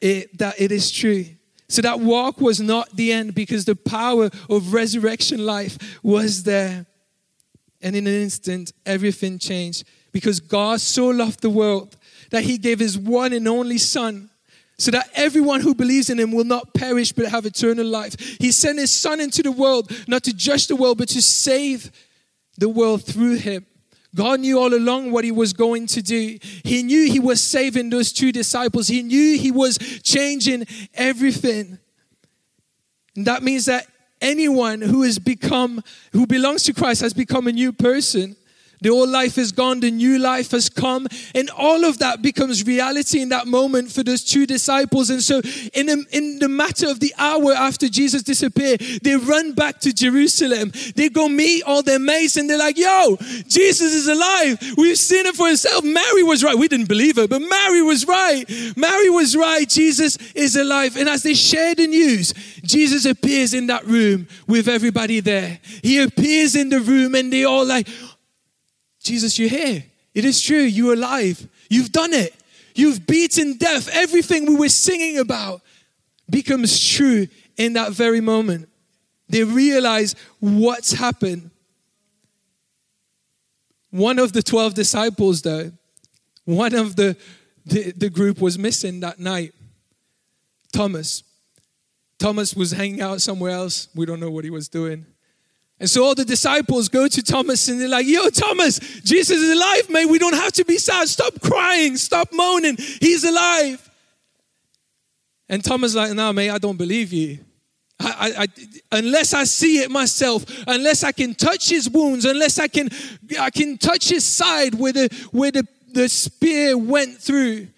it 0.00 0.36
that 0.38 0.60
it 0.60 0.72
is 0.72 0.90
true. 0.90 1.24
So 1.68 1.82
that 1.82 2.00
walk 2.00 2.40
was 2.40 2.60
not 2.60 2.88
the 2.96 3.12
end 3.12 3.34
because 3.34 3.66
the 3.66 3.76
power 3.76 4.30
of 4.48 4.72
resurrection 4.72 5.44
life 5.44 6.00
was 6.02 6.44
there. 6.44 6.86
And 7.82 7.94
in 7.94 8.06
an 8.06 8.14
instant, 8.14 8.72
everything 8.86 9.38
changed 9.38 9.84
because 10.12 10.40
God 10.40 10.80
so 10.80 11.08
loved 11.08 11.42
the 11.42 11.50
world 11.50 11.96
that 12.30 12.44
he 12.44 12.58
gave 12.58 12.78
his 12.78 12.98
one 12.98 13.32
and 13.32 13.46
only 13.46 13.78
Son 13.78 14.30
so 14.78 14.90
that 14.92 15.10
everyone 15.14 15.60
who 15.60 15.74
believes 15.74 16.08
in 16.08 16.18
him 16.18 16.32
will 16.32 16.44
not 16.44 16.72
perish 16.72 17.12
but 17.12 17.26
have 17.26 17.44
eternal 17.44 17.86
life. 17.86 18.16
He 18.40 18.52
sent 18.52 18.78
his 18.78 18.90
Son 18.90 19.20
into 19.20 19.42
the 19.42 19.52
world 19.52 19.90
not 20.08 20.22
to 20.24 20.32
judge 20.32 20.68
the 20.68 20.76
world 20.76 20.98
but 20.98 21.08
to 21.08 21.20
save 21.20 21.90
the 22.56 22.68
world 22.68 23.04
through 23.04 23.36
him. 23.36 23.66
God 24.14 24.40
knew 24.40 24.58
all 24.58 24.72
along 24.74 25.12
what 25.12 25.24
he 25.24 25.30
was 25.30 25.52
going 25.52 25.86
to 25.88 26.02
do. 26.02 26.38
He 26.64 26.82
knew 26.82 27.10
he 27.10 27.20
was 27.20 27.42
saving 27.42 27.90
those 27.90 28.12
two 28.12 28.32
disciples. 28.32 28.88
He 28.88 29.02
knew 29.02 29.38
he 29.38 29.50
was 29.50 29.78
changing 30.02 30.66
everything. 30.94 31.78
And 33.14 33.26
that 33.26 33.42
means 33.42 33.66
that 33.66 33.86
anyone 34.20 34.80
who 34.80 35.02
has 35.02 35.18
become, 35.18 35.82
who 36.12 36.26
belongs 36.26 36.62
to 36.64 36.72
Christ 36.72 37.02
has 37.02 37.12
become 37.12 37.46
a 37.46 37.52
new 37.52 37.72
person. 37.72 38.36
The 38.80 38.90
old 38.90 39.08
life 39.08 39.38
is 39.38 39.50
gone, 39.50 39.80
the 39.80 39.90
new 39.90 40.18
life 40.18 40.52
has 40.52 40.68
come, 40.68 41.08
and 41.34 41.50
all 41.50 41.84
of 41.84 41.98
that 41.98 42.22
becomes 42.22 42.64
reality 42.64 43.20
in 43.20 43.30
that 43.30 43.46
moment 43.46 43.90
for 43.90 44.04
those 44.04 44.24
two 44.24 44.46
disciples. 44.46 45.10
And 45.10 45.22
so, 45.22 45.40
in 45.74 45.86
the, 45.86 46.06
in 46.12 46.38
the 46.38 46.48
matter 46.48 46.88
of 46.88 47.00
the 47.00 47.12
hour 47.18 47.52
after 47.52 47.88
Jesus 47.88 48.22
disappeared, 48.22 48.80
they 49.02 49.16
run 49.16 49.52
back 49.52 49.80
to 49.80 49.92
Jerusalem. 49.92 50.72
They 50.94 51.08
go 51.08 51.28
meet 51.28 51.64
all 51.64 51.82
their 51.82 51.98
mates, 51.98 52.36
and 52.36 52.48
they're 52.48 52.58
like, 52.58 52.78
Yo, 52.78 53.16
Jesus 53.48 53.92
is 53.92 54.06
alive. 54.06 54.58
We've 54.76 54.98
seen 54.98 55.26
it 55.26 55.34
for 55.34 55.48
ourselves. 55.48 55.84
Mary 55.84 56.22
was 56.22 56.44
right. 56.44 56.56
We 56.56 56.68
didn't 56.68 56.88
believe 56.88 57.16
her, 57.16 57.26
but 57.26 57.40
Mary 57.40 57.82
was 57.82 58.06
right. 58.06 58.44
Mary 58.76 59.10
was 59.10 59.36
right. 59.36 59.68
Jesus 59.68 60.16
is 60.34 60.54
alive. 60.54 60.96
And 60.96 61.08
as 61.08 61.24
they 61.24 61.34
share 61.34 61.74
the 61.74 61.86
news, 61.86 62.32
Jesus 62.62 63.06
appears 63.06 63.54
in 63.54 63.66
that 63.68 63.84
room 63.86 64.28
with 64.46 64.68
everybody 64.68 65.20
there. 65.20 65.58
He 65.82 65.98
appears 65.98 66.54
in 66.54 66.68
the 66.68 66.80
room, 66.80 67.14
and 67.14 67.32
they 67.32 67.44
all 67.44 67.64
like, 67.64 67.88
Jesus, 69.08 69.38
you're 69.38 69.48
here. 69.48 69.84
It 70.14 70.24
is 70.24 70.40
true. 70.40 70.58
You're 70.58 70.92
alive. 70.92 71.48
You've 71.70 71.92
done 71.92 72.12
it. 72.12 72.34
You've 72.74 73.06
beaten 73.06 73.56
death. 73.56 73.88
Everything 73.90 74.46
we 74.46 74.54
were 74.54 74.68
singing 74.68 75.18
about 75.18 75.62
becomes 76.28 76.86
true 76.86 77.26
in 77.56 77.72
that 77.72 77.92
very 77.92 78.20
moment. 78.20 78.68
They 79.28 79.44
realize 79.44 80.14
what's 80.40 80.92
happened. 80.92 81.50
One 83.90 84.18
of 84.18 84.34
the 84.34 84.42
12 84.42 84.74
disciples, 84.74 85.40
though, 85.40 85.72
one 86.44 86.74
of 86.74 86.96
the, 86.96 87.16
the, 87.64 87.92
the 87.92 88.10
group 88.10 88.40
was 88.40 88.58
missing 88.58 89.00
that 89.00 89.18
night. 89.18 89.54
Thomas. 90.70 91.22
Thomas 92.18 92.54
was 92.54 92.72
hanging 92.72 93.00
out 93.00 93.22
somewhere 93.22 93.52
else. 93.52 93.88
We 93.94 94.04
don't 94.04 94.20
know 94.20 94.30
what 94.30 94.44
he 94.44 94.50
was 94.50 94.68
doing. 94.68 95.06
And 95.80 95.88
so 95.88 96.04
all 96.04 96.14
the 96.14 96.24
disciples 96.24 96.88
go 96.88 97.06
to 97.06 97.22
Thomas 97.22 97.68
and 97.68 97.80
they're 97.80 97.88
like, 97.88 98.06
Yo, 98.06 98.28
Thomas, 98.30 98.78
Jesus 98.78 99.38
is 99.38 99.50
alive, 99.50 99.90
man. 99.90 100.08
We 100.08 100.18
don't 100.18 100.34
have 100.34 100.52
to 100.54 100.64
be 100.64 100.76
sad. 100.76 101.08
Stop 101.08 101.40
crying. 101.40 101.96
Stop 101.96 102.32
moaning. 102.32 102.76
He's 102.76 103.24
alive. 103.24 103.88
And 105.48 105.62
Thomas 105.64 105.94
like, 105.94 106.12
No, 106.12 106.32
mate, 106.32 106.50
I 106.50 106.58
don't 106.58 106.76
believe 106.76 107.12
you. 107.12 107.38
I, 108.00 108.06
I, 108.08 108.42
I, 108.42 108.46
unless 108.98 109.34
I 109.34 109.44
see 109.44 109.78
it 109.78 109.90
myself, 109.90 110.44
unless 110.66 111.02
I 111.02 111.12
can 111.12 111.34
touch 111.34 111.68
his 111.68 111.90
wounds, 111.90 112.24
unless 112.24 112.58
I 112.58 112.68
can, 112.68 112.88
I 113.38 113.50
can 113.50 113.76
touch 113.76 114.08
his 114.08 114.24
side 114.24 114.74
where 114.74 114.92
the, 114.92 115.28
where 115.32 115.50
the, 115.50 115.66
the 115.92 116.08
spear 116.08 116.78
went 116.78 117.18
through, 117.18 117.68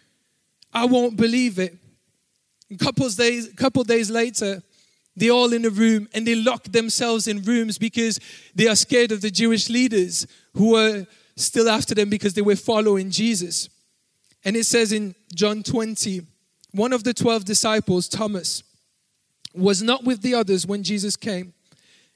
I 0.73 0.85
won't 0.85 1.17
believe 1.17 1.59
it. 1.59 1.77
A 2.71 2.77
couple 2.77 3.09
days, 3.09 3.53
couple 3.57 3.83
days 3.83 4.11
later, 4.11 4.63
they're 5.21 5.31
all 5.31 5.53
in 5.53 5.67
a 5.67 5.71
room 5.71 6.09
and 6.15 6.27
they 6.27 6.35
lock 6.35 6.65
themselves 6.65 7.29
in 7.29 7.43
rooms 7.43 7.77
because 7.77 8.19
they 8.55 8.67
are 8.67 8.75
scared 8.75 9.13
of 9.13 9.21
the 9.21 9.31
Jewish 9.31 9.69
leaders 9.69 10.27
who 10.55 10.75
are 10.75 11.07
still 11.37 11.69
after 11.69 11.95
them 11.95 12.09
because 12.09 12.33
they 12.33 12.41
were 12.41 12.57
following 12.57 13.11
Jesus. 13.11 13.69
And 14.47 14.57
it 14.57 14.65
says 14.65 14.93
in 14.93 15.15
John 15.35 15.63
20, 15.63 16.23
one 16.73 16.95
of 16.95 17.05
the 17.05 17.13
12 17.13 17.45
disciples, 17.45 18.09
Thomas, 18.09 18.63
was 19.55 19.83
not 19.83 20.05
with 20.05 20.23
the 20.23 20.35
others 20.35 20.67
when 20.67 20.83
Jesus 20.83 21.17
came. 21.17 21.53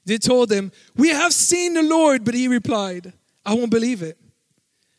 They 0.05 0.17
told 0.17 0.51
him, 0.51 0.71
We 0.95 1.09
have 1.09 1.33
seen 1.33 1.75
the 1.75 1.83
Lord, 1.83 2.25
but 2.25 2.33
he 2.33 2.47
replied, 2.47 3.13
I 3.45 3.53
won't 3.53 3.69
believe 3.69 4.01
it. 4.01 4.17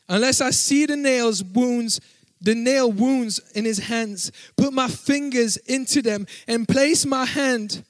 Unless 0.07 0.39
I 0.39 0.51
see 0.51 0.85
the 0.85 0.95
nails, 0.95 1.43
wounds, 1.43 1.99
the 2.39 2.55
nail 2.55 2.89
wounds 2.89 3.39
in 3.53 3.65
his 3.65 3.79
hands, 3.79 4.31
put 4.55 4.71
my 4.71 4.87
fingers 4.87 5.57
into 5.57 6.01
them, 6.01 6.25
and 6.47 6.65
place 6.67 7.05
my 7.05 7.25
hand 7.25 7.83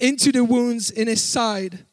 into 0.00 0.32
the 0.32 0.44
wounds 0.44 0.90
in 0.90 1.08
his 1.08 1.22
side. 1.22 1.84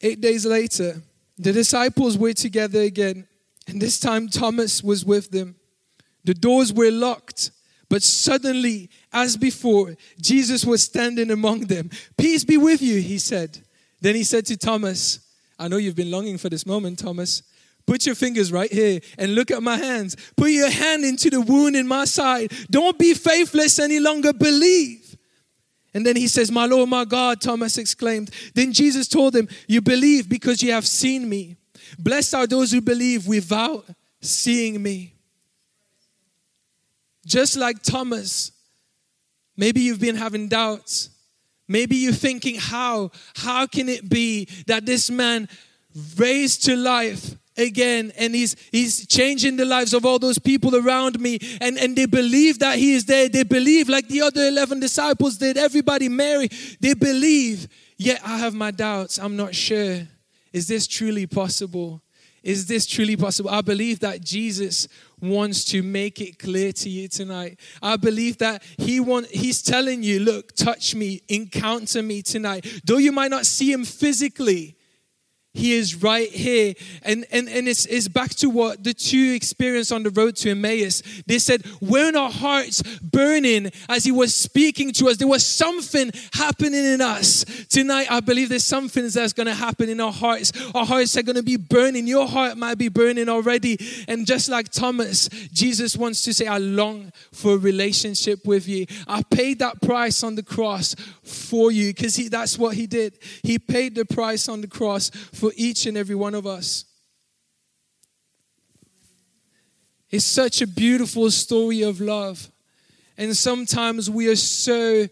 Eight 0.00 0.20
days 0.20 0.46
later, 0.46 1.02
the 1.36 1.52
disciples 1.52 2.16
were 2.16 2.32
together 2.32 2.80
again, 2.80 3.26
and 3.66 3.80
this 3.80 3.98
time 3.98 4.28
Thomas 4.28 4.82
was 4.82 5.04
with 5.04 5.30
them. 5.30 5.56
The 6.24 6.34
doors 6.34 6.72
were 6.72 6.90
locked, 6.90 7.50
but 7.88 8.02
suddenly, 8.02 8.90
as 9.12 9.36
before, 9.36 9.96
Jesus 10.20 10.64
was 10.64 10.82
standing 10.82 11.30
among 11.30 11.62
them. 11.62 11.90
Peace 12.16 12.44
be 12.44 12.56
with 12.56 12.82
you, 12.82 13.00
he 13.00 13.18
said. 13.18 13.58
Then 14.00 14.14
he 14.14 14.24
said 14.24 14.46
to 14.46 14.56
Thomas, 14.56 15.20
I 15.58 15.68
know 15.68 15.76
you've 15.76 15.96
been 15.96 16.10
longing 16.10 16.38
for 16.38 16.48
this 16.48 16.66
moment, 16.66 16.98
Thomas. 16.98 17.42
Put 17.86 18.04
your 18.04 18.14
fingers 18.14 18.52
right 18.52 18.70
here 18.70 19.00
and 19.16 19.34
look 19.34 19.50
at 19.50 19.62
my 19.62 19.76
hands. 19.76 20.16
Put 20.36 20.50
your 20.50 20.70
hand 20.70 21.04
into 21.04 21.30
the 21.30 21.40
wound 21.40 21.74
in 21.74 21.88
my 21.88 22.04
side. 22.04 22.52
Don't 22.70 22.98
be 22.98 23.14
faithless 23.14 23.78
any 23.78 23.98
longer. 23.98 24.32
Believe. 24.32 25.07
And 25.94 26.04
then 26.04 26.16
he 26.16 26.28
says, 26.28 26.50
My 26.50 26.66
Lord, 26.66 26.88
my 26.88 27.04
God, 27.04 27.40
Thomas 27.40 27.78
exclaimed. 27.78 28.30
Then 28.54 28.72
Jesus 28.72 29.08
told 29.08 29.34
him, 29.34 29.48
You 29.66 29.80
believe 29.80 30.28
because 30.28 30.62
you 30.62 30.72
have 30.72 30.86
seen 30.86 31.28
me. 31.28 31.56
Blessed 31.98 32.34
are 32.34 32.46
those 32.46 32.72
who 32.72 32.80
believe 32.80 33.26
without 33.26 33.86
seeing 34.20 34.82
me. 34.82 35.14
Just 37.24 37.56
like 37.56 37.82
Thomas, 37.82 38.52
maybe 39.56 39.80
you've 39.80 40.00
been 40.00 40.16
having 40.16 40.48
doubts. 40.48 41.10
Maybe 41.66 41.96
you're 41.96 42.12
thinking, 42.12 42.56
How? 42.56 43.10
How 43.36 43.66
can 43.66 43.88
it 43.88 44.08
be 44.08 44.48
that 44.66 44.86
this 44.86 45.10
man 45.10 45.48
raised 46.16 46.64
to 46.66 46.76
life 46.76 47.34
again 47.58 48.12
and 48.16 48.34
he's 48.34 48.56
he's 48.70 49.06
changing 49.06 49.56
the 49.56 49.64
lives 49.64 49.92
of 49.92 50.06
all 50.06 50.18
those 50.18 50.38
people 50.38 50.76
around 50.76 51.20
me 51.20 51.38
and 51.60 51.76
and 51.76 51.96
they 51.96 52.06
believe 52.06 52.60
that 52.60 52.78
he 52.78 52.94
is 52.94 53.04
there. 53.04 53.28
They 53.28 53.42
believe 53.42 53.88
like 53.88 54.08
the 54.08 54.22
other 54.22 54.46
11 54.46 54.80
disciples 54.80 55.36
did 55.36 55.56
everybody 55.58 56.08
mary 56.08 56.48
they 56.80 56.94
believe. 56.94 57.68
Yet 57.96 58.20
i 58.24 58.38
have 58.38 58.54
my 58.54 58.70
doubts. 58.70 59.18
I'm 59.18 59.36
not 59.36 59.54
sure. 59.54 60.06
Is 60.52 60.68
this 60.68 60.86
truly 60.86 61.26
possible? 61.26 62.00
Is 62.42 62.66
this 62.66 62.86
truly 62.86 63.16
possible? 63.16 63.50
I 63.50 63.60
believe 63.60 64.00
that 64.00 64.22
jesus 64.22 64.88
wants 65.20 65.64
to 65.64 65.82
make 65.82 66.20
it 66.20 66.38
clear 66.38 66.72
to 66.72 66.88
you 66.88 67.08
tonight. 67.08 67.58
I 67.82 67.96
believe 67.96 68.38
that 68.38 68.62
he 68.78 69.00
want 69.00 69.26
he's 69.26 69.62
telling 69.62 70.02
you 70.04 70.20
look 70.20 70.54
touch 70.54 70.94
me 70.94 71.22
encounter 71.28 72.02
me 72.02 72.22
tonight. 72.22 72.82
Though 72.84 72.98
you 72.98 73.12
might 73.12 73.30
not 73.30 73.46
see 73.46 73.72
him 73.72 73.84
physically 73.84 74.77
he 75.54 75.72
is 75.72 76.02
right 76.02 76.28
here. 76.28 76.74
And, 77.02 77.26
and, 77.32 77.48
and 77.48 77.68
it's, 77.68 77.86
it's 77.86 78.06
back 78.06 78.30
to 78.36 78.48
what 78.48 78.84
the 78.84 78.94
two 78.94 79.32
experienced 79.34 79.92
on 79.92 80.02
the 80.02 80.10
road 80.10 80.36
to 80.36 80.50
Emmaus. 80.50 81.02
They 81.26 81.38
said, 81.38 81.64
Weren't 81.80 82.16
our 82.16 82.30
hearts 82.30 82.82
burning 83.00 83.70
as 83.88 84.04
he 84.04 84.12
was 84.12 84.34
speaking 84.34 84.92
to 84.92 85.08
us? 85.08 85.16
There 85.16 85.26
was 85.26 85.44
something 85.44 86.12
happening 86.34 86.84
in 86.84 87.00
us. 87.00 87.44
Tonight, 87.68 88.10
I 88.10 88.20
believe 88.20 88.50
there's 88.50 88.64
something 88.64 89.08
that's 89.08 89.32
going 89.32 89.46
to 89.46 89.54
happen 89.54 89.88
in 89.88 90.00
our 90.00 90.12
hearts. 90.12 90.52
Our 90.74 90.84
hearts 90.84 91.16
are 91.16 91.22
going 91.22 91.36
to 91.36 91.42
be 91.42 91.56
burning. 91.56 92.06
Your 92.06 92.28
heart 92.28 92.56
might 92.56 92.78
be 92.78 92.88
burning 92.88 93.28
already. 93.28 93.78
And 94.06 94.26
just 94.26 94.48
like 94.48 94.70
Thomas, 94.70 95.28
Jesus 95.52 95.96
wants 95.96 96.22
to 96.22 96.34
say, 96.34 96.46
I 96.46 96.58
long 96.58 97.12
for 97.32 97.54
a 97.54 97.58
relationship 97.58 98.46
with 98.46 98.68
you. 98.68 98.86
I 99.06 99.22
paid 99.22 99.58
that 99.60 99.80
price 99.80 100.22
on 100.22 100.34
the 100.34 100.42
cross 100.42 100.94
for 101.22 101.72
you 101.72 101.92
because 101.92 102.16
that's 102.28 102.58
what 102.58 102.74
he 102.74 102.86
did. 102.86 103.18
He 103.42 103.58
paid 103.58 103.94
the 103.94 104.04
price 104.04 104.48
on 104.48 104.60
the 104.60 104.68
cross 104.68 105.10
for 105.38 105.52
each 105.56 105.86
and 105.86 105.96
every 105.96 106.14
one 106.14 106.34
of 106.34 106.46
us. 106.46 106.84
It's 110.10 110.24
such 110.24 110.62
a 110.62 110.66
beautiful 110.66 111.30
story 111.30 111.82
of 111.82 112.00
love. 112.00 112.50
And 113.16 113.36
sometimes 113.36 114.08
we 114.10 114.28
are 114.28 114.36
so 114.36 115.06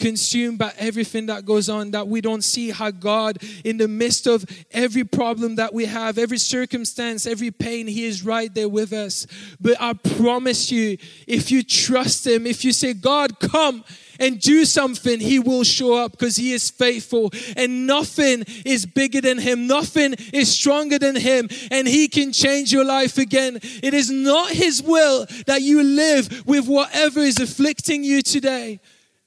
consumed 0.00 0.58
by 0.58 0.72
everything 0.78 1.26
that 1.26 1.44
goes 1.44 1.68
on 1.68 1.92
that 1.92 2.08
we 2.08 2.20
don't 2.20 2.42
see 2.42 2.70
how 2.70 2.90
God, 2.90 3.38
in 3.64 3.76
the 3.76 3.86
midst 3.86 4.26
of 4.26 4.44
every 4.72 5.04
problem 5.04 5.56
that 5.56 5.72
we 5.72 5.84
have, 5.84 6.18
every 6.18 6.38
circumstance, 6.38 7.26
every 7.26 7.50
pain, 7.50 7.86
He 7.86 8.04
is 8.04 8.24
right 8.24 8.52
there 8.52 8.68
with 8.68 8.92
us. 8.92 9.26
But 9.60 9.76
I 9.78 9.92
promise 9.92 10.72
you, 10.72 10.96
if 11.26 11.50
you 11.50 11.62
trust 11.62 12.26
Him, 12.26 12.46
if 12.46 12.64
you 12.64 12.72
say, 12.72 12.94
God, 12.94 13.38
come 13.38 13.84
and 14.18 14.40
do 14.40 14.64
something, 14.64 15.20
He 15.20 15.38
will 15.38 15.64
show 15.64 15.94
up 15.94 16.12
because 16.12 16.36
He 16.36 16.52
is 16.52 16.70
faithful. 16.70 17.30
And 17.56 17.86
nothing 17.86 18.44
is 18.64 18.86
bigger 18.86 19.20
than 19.20 19.38
Him, 19.38 19.66
nothing 19.66 20.14
is 20.32 20.50
stronger 20.50 20.98
than 20.98 21.16
Him, 21.16 21.48
and 21.70 21.86
He 21.86 22.08
can 22.08 22.32
change 22.32 22.72
your 22.72 22.84
life 22.84 23.18
again. 23.18 23.58
It 23.62 23.92
is 23.92 24.10
not 24.10 24.50
His 24.50 24.82
will 24.82 25.26
that 25.46 25.60
you 25.60 25.82
live 25.82 26.46
with 26.46 26.66
whatever 26.66 27.20
is 27.20 27.38
afflicting 27.38 28.02
you 28.02 28.22
today. 28.22 28.80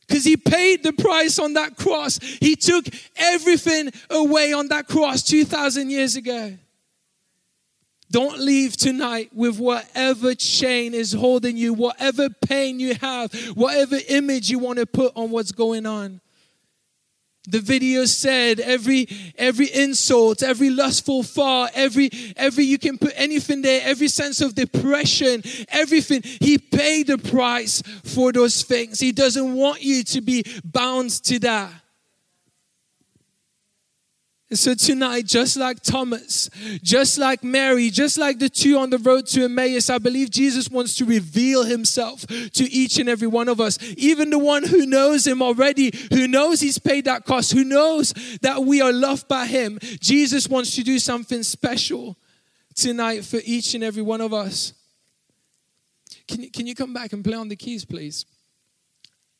Because 0.07 0.25
he 0.25 0.37
paid 0.37 0.83
the 0.83 0.93
price 0.93 1.39
on 1.39 1.53
that 1.53 1.75
cross. 1.75 2.19
He 2.19 2.55
took 2.55 2.85
everything 3.15 3.91
away 4.09 4.53
on 4.53 4.67
that 4.69 4.87
cross 4.87 5.23
2,000 5.23 5.89
years 5.89 6.15
ago. 6.15 6.57
Don't 8.11 8.37
leave 8.37 8.77
tonight 8.77 9.31
with 9.33 9.57
whatever 9.57 10.35
chain 10.35 10.93
is 10.93 11.13
holding 11.13 11.57
you, 11.57 11.73
whatever 11.73 12.29
pain 12.29 12.79
you 12.79 12.93
have, 12.95 13.33
whatever 13.55 13.97
image 14.07 14.51
you 14.51 14.59
want 14.59 14.77
to 14.77 14.85
put 14.85 15.13
on 15.15 15.31
what's 15.31 15.51
going 15.51 15.87
on. 15.87 16.21
The 17.45 17.59
video 17.59 18.05
said 18.05 18.61
every 18.61 19.07
every 19.37 19.67
insult, 19.73 20.43
every 20.43 20.69
lustful 20.69 21.23
thought, 21.23 21.71
every 21.73 22.09
every 22.37 22.63
you 22.63 22.77
can 22.77 22.97
put 22.97 23.11
anything 23.15 23.61
there, 23.61 23.81
every 23.83 24.07
sense 24.07 24.39
of 24.39 24.55
depression, 24.55 25.43
everything. 25.67 26.21
He 26.23 26.57
paid 26.57 27.07
the 27.07 27.17
price 27.17 27.81
for 28.05 28.31
those 28.31 28.63
things. 28.63 28.99
He 28.99 29.11
doesn't 29.11 29.53
want 29.53 29.81
you 29.81 30.05
to 30.05 30.21
be 30.21 30.45
bound 30.63 31.09
to 31.25 31.39
that. 31.39 31.82
And 34.53 34.59
so 34.59 34.75
tonight, 34.75 35.25
just 35.25 35.57
like 35.57 35.81
Thomas, 35.81 36.47
just 36.83 37.17
like 37.17 37.43
Mary, 37.43 37.89
just 37.89 38.19
like 38.19 38.37
the 38.37 38.49
two 38.49 38.77
on 38.77 38.91
the 38.91 38.99
road 38.99 39.25
to 39.29 39.45
Emmaus, 39.45 39.89
I 39.89 39.97
believe 39.97 40.29
Jesus 40.29 40.69
wants 40.69 40.95
to 40.97 41.05
reveal 41.05 41.63
himself 41.63 42.27
to 42.27 42.63
each 42.71 42.99
and 42.99 43.09
every 43.09 43.27
one 43.27 43.49
of 43.49 43.59
us. 43.59 43.79
Even 43.97 44.29
the 44.29 44.37
one 44.37 44.61
who 44.61 44.85
knows 44.85 45.25
him 45.25 45.41
already, 45.41 45.91
who 46.11 46.27
knows 46.27 46.61
he's 46.61 46.77
paid 46.77 47.05
that 47.05 47.25
cost, 47.25 47.51
who 47.51 47.63
knows 47.63 48.13
that 48.43 48.63
we 48.63 48.79
are 48.79 48.93
loved 48.93 49.27
by 49.27 49.47
him. 49.47 49.79
Jesus 49.99 50.47
wants 50.47 50.75
to 50.75 50.83
do 50.83 50.99
something 50.99 51.41
special 51.41 52.15
tonight 52.75 53.25
for 53.25 53.39
each 53.45 53.73
and 53.73 53.83
every 53.83 54.03
one 54.03 54.21
of 54.21 54.35
us. 54.35 54.73
Can 56.27 56.43
you, 56.43 56.51
can 56.51 56.67
you 56.67 56.75
come 56.75 56.93
back 56.93 57.11
and 57.11 57.23
play 57.23 57.37
on 57.37 57.49
the 57.49 57.55
keys, 57.55 57.85
please? 57.85 58.23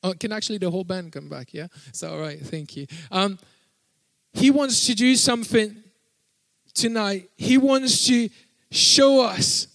Oh, 0.01 0.13
can 0.13 0.31
actually 0.31 0.57
the 0.57 0.71
whole 0.71 0.83
band 0.83 1.11
come 1.11 1.29
back? 1.29 1.53
Yeah? 1.53 1.67
That 2.01 2.11
all 2.11 2.19
right? 2.19 2.39
Thank 2.39 2.75
you. 2.75 2.87
Um, 3.11 3.37
he 4.33 4.51
wants 4.51 4.85
to 4.87 4.95
do 4.95 5.15
something 5.15 5.75
tonight. 6.73 7.29
He 7.37 7.57
wants 7.57 8.07
to 8.07 8.29
show 8.71 9.21
us 9.23 9.67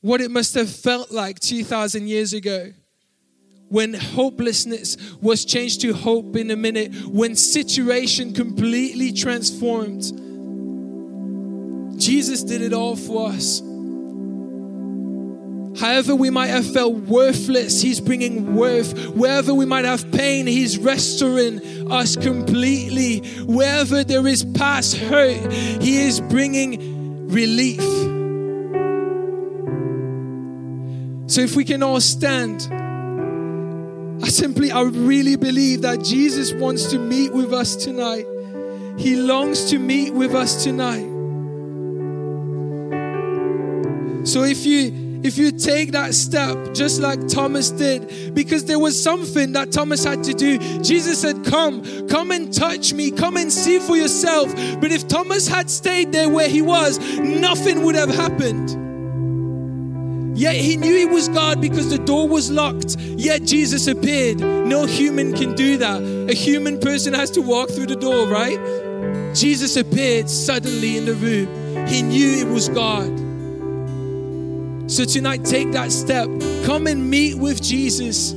what 0.00 0.20
it 0.20 0.30
must 0.30 0.54
have 0.54 0.68
felt 0.70 1.10
like 1.10 1.40
2,000 1.40 2.08
years 2.08 2.32
ago 2.32 2.72
when 3.68 3.94
hopelessness 3.94 4.98
was 5.22 5.46
changed 5.46 5.80
to 5.80 5.94
hope 5.94 6.36
in 6.36 6.50
a 6.50 6.56
minute, 6.56 6.94
when 7.06 7.34
situation 7.34 8.34
completely 8.34 9.10
transformed. 9.12 10.02
Jesus 11.98 12.42
did 12.42 12.60
it 12.60 12.74
all 12.74 12.96
for 12.96 13.30
us. 13.30 13.62
However, 15.82 16.14
we 16.14 16.30
might 16.30 16.46
have 16.46 16.72
felt 16.72 16.94
worthless, 16.94 17.82
He's 17.82 18.00
bringing 18.00 18.54
worth. 18.54 19.16
Wherever 19.16 19.52
we 19.52 19.64
might 19.64 19.84
have 19.84 20.12
pain, 20.12 20.46
He's 20.46 20.78
restoring 20.78 21.90
us 21.90 22.14
completely. 22.14 23.18
Wherever 23.42 24.04
there 24.04 24.24
is 24.28 24.44
past 24.44 24.96
hurt, 24.96 25.52
He 25.52 26.02
is 26.02 26.20
bringing 26.20 27.26
relief. 27.26 27.80
So, 31.28 31.40
if 31.40 31.56
we 31.56 31.64
can 31.64 31.82
all 31.82 32.00
stand, 32.00 32.68
I 34.22 34.28
simply, 34.28 34.70
I 34.70 34.82
really 34.82 35.34
believe 35.34 35.82
that 35.82 36.04
Jesus 36.04 36.52
wants 36.52 36.92
to 36.92 36.98
meet 37.00 37.32
with 37.32 37.52
us 37.52 37.74
tonight. 37.74 38.24
He 38.98 39.16
longs 39.16 39.68
to 39.70 39.80
meet 39.80 40.14
with 40.14 40.32
us 40.32 40.62
tonight. 40.62 41.08
So, 44.24 44.44
if 44.44 44.64
you 44.64 45.11
if 45.24 45.38
you 45.38 45.52
take 45.52 45.92
that 45.92 46.14
step 46.14 46.74
just 46.74 47.00
like 47.00 47.28
Thomas 47.28 47.70
did, 47.70 48.34
because 48.34 48.64
there 48.64 48.78
was 48.78 49.00
something 49.00 49.52
that 49.52 49.70
Thomas 49.72 50.04
had 50.04 50.24
to 50.24 50.34
do. 50.34 50.58
Jesus 50.82 51.20
said, 51.20 51.44
Come, 51.44 52.08
come 52.08 52.30
and 52.30 52.52
touch 52.52 52.92
me, 52.92 53.10
come 53.10 53.36
and 53.36 53.52
see 53.52 53.78
for 53.78 53.96
yourself. 53.96 54.52
But 54.80 54.90
if 54.90 55.06
Thomas 55.06 55.46
had 55.46 55.70
stayed 55.70 56.12
there 56.12 56.28
where 56.28 56.48
he 56.48 56.62
was, 56.62 56.98
nothing 57.18 57.84
would 57.84 57.94
have 57.94 58.10
happened. 58.10 58.82
Yet 60.36 60.56
he 60.56 60.76
knew 60.76 60.96
he 60.96 61.04
was 61.04 61.28
God 61.28 61.60
because 61.60 61.90
the 61.90 61.98
door 61.98 62.26
was 62.26 62.50
locked. 62.50 62.96
Yet 62.98 63.44
Jesus 63.44 63.86
appeared. 63.86 64.40
No 64.40 64.86
human 64.86 65.34
can 65.34 65.54
do 65.54 65.76
that. 65.76 66.02
A 66.28 66.34
human 66.34 66.80
person 66.80 67.12
has 67.12 67.30
to 67.32 67.42
walk 67.42 67.70
through 67.70 67.86
the 67.86 67.96
door, 67.96 68.26
right? 68.26 68.58
Jesus 69.34 69.76
appeared 69.76 70.28
suddenly 70.28 70.96
in 70.96 71.04
the 71.04 71.14
room. 71.14 71.86
He 71.86 72.02
knew 72.02 72.46
it 72.46 72.50
was 72.50 72.68
God. 72.68 73.21
So 74.92 75.06
tonight, 75.06 75.42
take 75.46 75.72
that 75.72 75.90
step. 75.90 76.28
Come 76.66 76.86
and 76.86 77.08
meet 77.08 77.38
with 77.38 77.62
Jesus. 77.62 78.34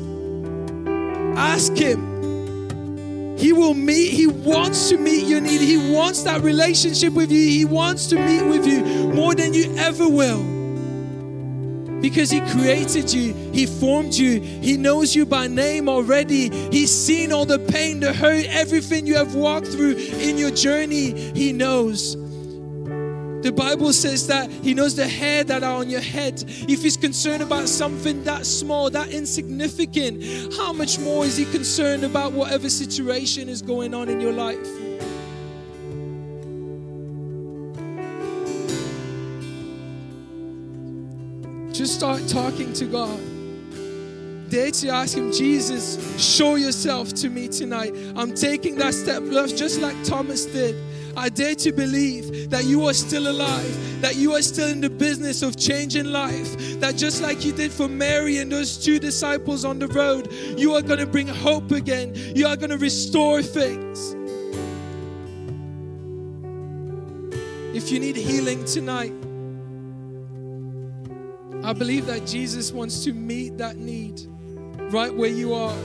Ask 1.36 1.74
Him. 1.74 3.36
He 3.38 3.52
will 3.52 3.74
meet, 3.74 4.14
He 4.14 4.28
wants 4.28 4.88
to 4.88 4.98
meet 4.98 5.28
your 5.28 5.42
need. 5.42 5.60
He 5.60 5.92
wants 5.94 6.24
that 6.24 6.44
relationship 6.44 7.12
with 7.12 7.30
you. 7.30 7.42
He 7.42 7.66
wants 7.66 8.08
to 8.08 8.16
meet 8.16 8.42
with 8.44 8.66
you 8.66 8.86
more 9.12 9.36
than 9.36 9.54
you 9.54 9.76
ever 9.76 10.08
will. 10.08 10.42
Because 12.00 12.32
He 12.32 12.40
created 12.40 13.12
you, 13.12 13.34
He 13.52 13.66
formed 13.66 14.14
you, 14.14 14.40
He 14.40 14.78
knows 14.78 15.14
you 15.14 15.26
by 15.26 15.48
name 15.48 15.90
already. 15.90 16.48
He's 16.70 16.90
seen 16.90 17.34
all 17.34 17.46
the 17.46 17.60
pain, 17.60 18.00
the 18.00 18.14
hurt, 18.14 18.46
everything 18.46 19.06
you 19.06 19.16
have 19.16 19.36
walked 19.36 19.68
through 19.68 19.96
in 19.96 20.38
your 20.38 20.52
journey. 20.52 21.34
He 21.34 21.52
knows. 21.52 22.16
The 23.46 23.52
Bible 23.52 23.94
says 23.94 24.26
that 24.26 24.50
He 24.50 24.74
knows 24.74 24.96
the 24.96 25.08
hair 25.08 25.44
that 25.44 25.64
are 25.64 25.76
on 25.76 25.88
your 25.88 26.02
head. 26.02 26.44
If 26.68 26.82
He's 26.82 26.98
concerned 26.98 27.44
about 27.44 27.68
something 27.68 28.24
that 28.24 28.44
small, 28.44 28.90
that 28.90 29.10
insignificant, 29.10 30.56
how 30.58 30.74
much 30.74 30.98
more 30.98 31.26
is 31.26 31.38
He 31.38 31.46
concerned 31.46 32.04
about 32.04 32.32
whatever 32.32 32.72
situation 32.72 33.48
is 33.48 33.62
going 33.62 33.94
on 33.94 34.10
in 34.10 34.20
your 34.20 34.34
life? 34.34 34.58
Just 41.72 41.94
start 41.94 42.28
talking 42.28 42.74
to 42.74 42.86
God. 42.86 43.20
Dare 44.50 44.72
to 44.72 44.90
ask 44.90 45.16
Him, 45.16 45.32
Jesus, 45.32 46.00
show 46.20 46.56
yourself 46.56 47.14
to 47.14 47.30
me 47.30 47.48
tonight. 47.48 47.94
I'm 48.16 48.34
taking 48.34 48.76
that 48.78 48.96
step, 48.96 49.22
love, 49.24 49.56
just 49.56 49.82
like 49.82 49.96
Thomas 50.04 50.48
did. 50.48 50.85
I 51.18 51.30
dare 51.30 51.56
to 51.56 51.72
believe 51.72 52.50
that 52.50 52.66
you 52.66 52.86
are 52.88 52.94
still 52.94 53.30
alive, 53.30 54.02
that 54.02 54.16
you 54.16 54.34
are 54.34 54.42
still 54.42 54.68
in 54.68 54.82
the 54.82 54.90
business 54.90 55.42
of 55.42 55.56
changing 55.58 56.06
life, 56.06 56.80
that 56.80 56.96
just 56.98 57.22
like 57.22 57.46
you 57.46 57.54
did 57.54 57.72
for 57.72 57.88
Mary 57.88 58.40
and 58.40 58.52
those 58.52 58.84
two 58.84 59.00
disciples 59.00 59.64
on 59.64 59.80
the 59.80 59.88
road, 59.88 60.32
you 60.58 60.74
are 60.74 60.82
going 60.82 61.00
to 61.00 61.08
bring 61.08 61.28
hope 61.28 61.72
again. 61.72 62.14
You 62.36 62.48
are 62.48 62.58
going 62.58 62.70
to 62.70 62.78
restore 62.78 63.42
things. 63.42 64.14
If 67.76 67.92
you 67.92 68.00
need 68.00 68.16
healing 68.16 68.66
tonight, 68.66 69.14
I 71.66 71.74
believe 71.74 72.06
that 72.06 72.28
Jesus 72.28 72.72
wants 72.72 73.04
to 73.06 73.14
meet 73.14 73.58
that 73.58 73.78
need 73.78 74.22
right 74.92 75.14
where 75.14 75.30
you 75.30 75.54
are. 75.54 75.76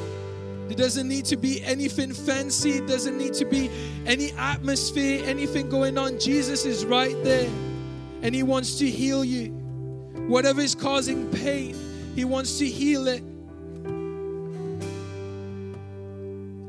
There 0.71 0.77
doesn't 0.77 1.09
need 1.09 1.25
to 1.25 1.37
be 1.37 1.61
anything 1.65 2.15
fancy, 2.15 2.75
it 2.75 2.87
doesn't 2.87 3.19
need 3.19 3.35
to 3.35 3.45
be 3.45 3.69
any 4.07 4.31
atmosphere, 4.35 5.21
anything 5.27 5.69
going 5.69 5.99
on. 5.99 6.21
Jesus 6.21 6.65
is 6.65 6.85
right 6.85 7.17
there 7.25 7.51
and 8.23 8.33
He 8.33 8.45
wants 8.45 8.79
to 8.79 8.89
heal 8.89 9.25
you. 9.25 9.49
Whatever 10.29 10.61
is 10.61 10.77
causing 10.77 11.29
pain, 11.33 11.75
He 12.15 12.25
wants 12.25 12.59
to 12.59 12.69
heal 12.69 13.09
it. 13.09 13.21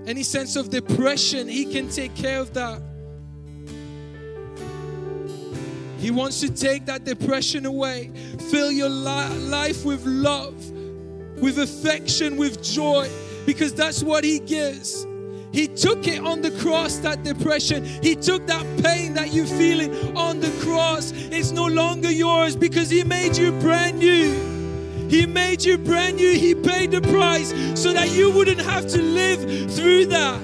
Any 0.09 0.23
sense 0.23 0.55
of 0.55 0.71
depression, 0.71 1.47
He 1.47 1.65
can 1.65 1.87
take 1.87 2.15
care 2.15 2.39
of 2.39 2.55
that. 2.55 2.81
He 5.99 6.09
wants 6.09 6.39
to 6.39 6.49
take 6.51 6.87
that 6.87 7.03
depression 7.03 7.67
away, 7.67 8.09
fill 8.49 8.71
your 8.71 8.89
li- 8.89 9.37
life 9.47 9.85
with 9.85 10.03
love, 10.07 10.55
with 11.39 11.59
affection, 11.59 12.37
with 12.37 12.63
joy, 12.63 13.07
because 13.53 13.73
that's 13.73 14.01
what 14.01 14.23
He 14.23 14.39
gives. 14.39 15.05
He 15.51 15.67
took 15.67 16.07
it 16.07 16.21
on 16.21 16.41
the 16.41 16.51
cross, 16.51 16.97
that 16.99 17.23
depression. 17.23 17.83
He 17.83 18.15
took 18.15 18.47
that 18.47 18.65
pain 18.81 19.13
that 19.15 19.33
you're 19.33 19.45
feeling 19.45 20.15
on 20.15 20.39
the 20.39 20.49
cross. 20.63 21.11
It's 21.13 21.51
no 21.51 21.65
longer 21.65 22.09
yours 22.09 22.55
because 22.55 22.89
He 22.89 23.03
made 23.03 23.35
you 23.35 23.51
brand 23.59 23.99
new. 23.99 24.31
He 25.09 25.25
made 25.25 25.65
you 25.65 25.77
brand 25.77 26.15
new. 26.15 26.31
He 26.31 26.55
paid 26.55 26.91
the 26.91 27.01
price 27.01 27.49
so 27.79 27.91
that 27.91 28.09
you 28.11 28.31
wouldn't 28.31 28.61
have 28.61 28.87
to 28.87 29.01
live 29.01 29.41
through 29.75 30.05
that. 30.05 30.39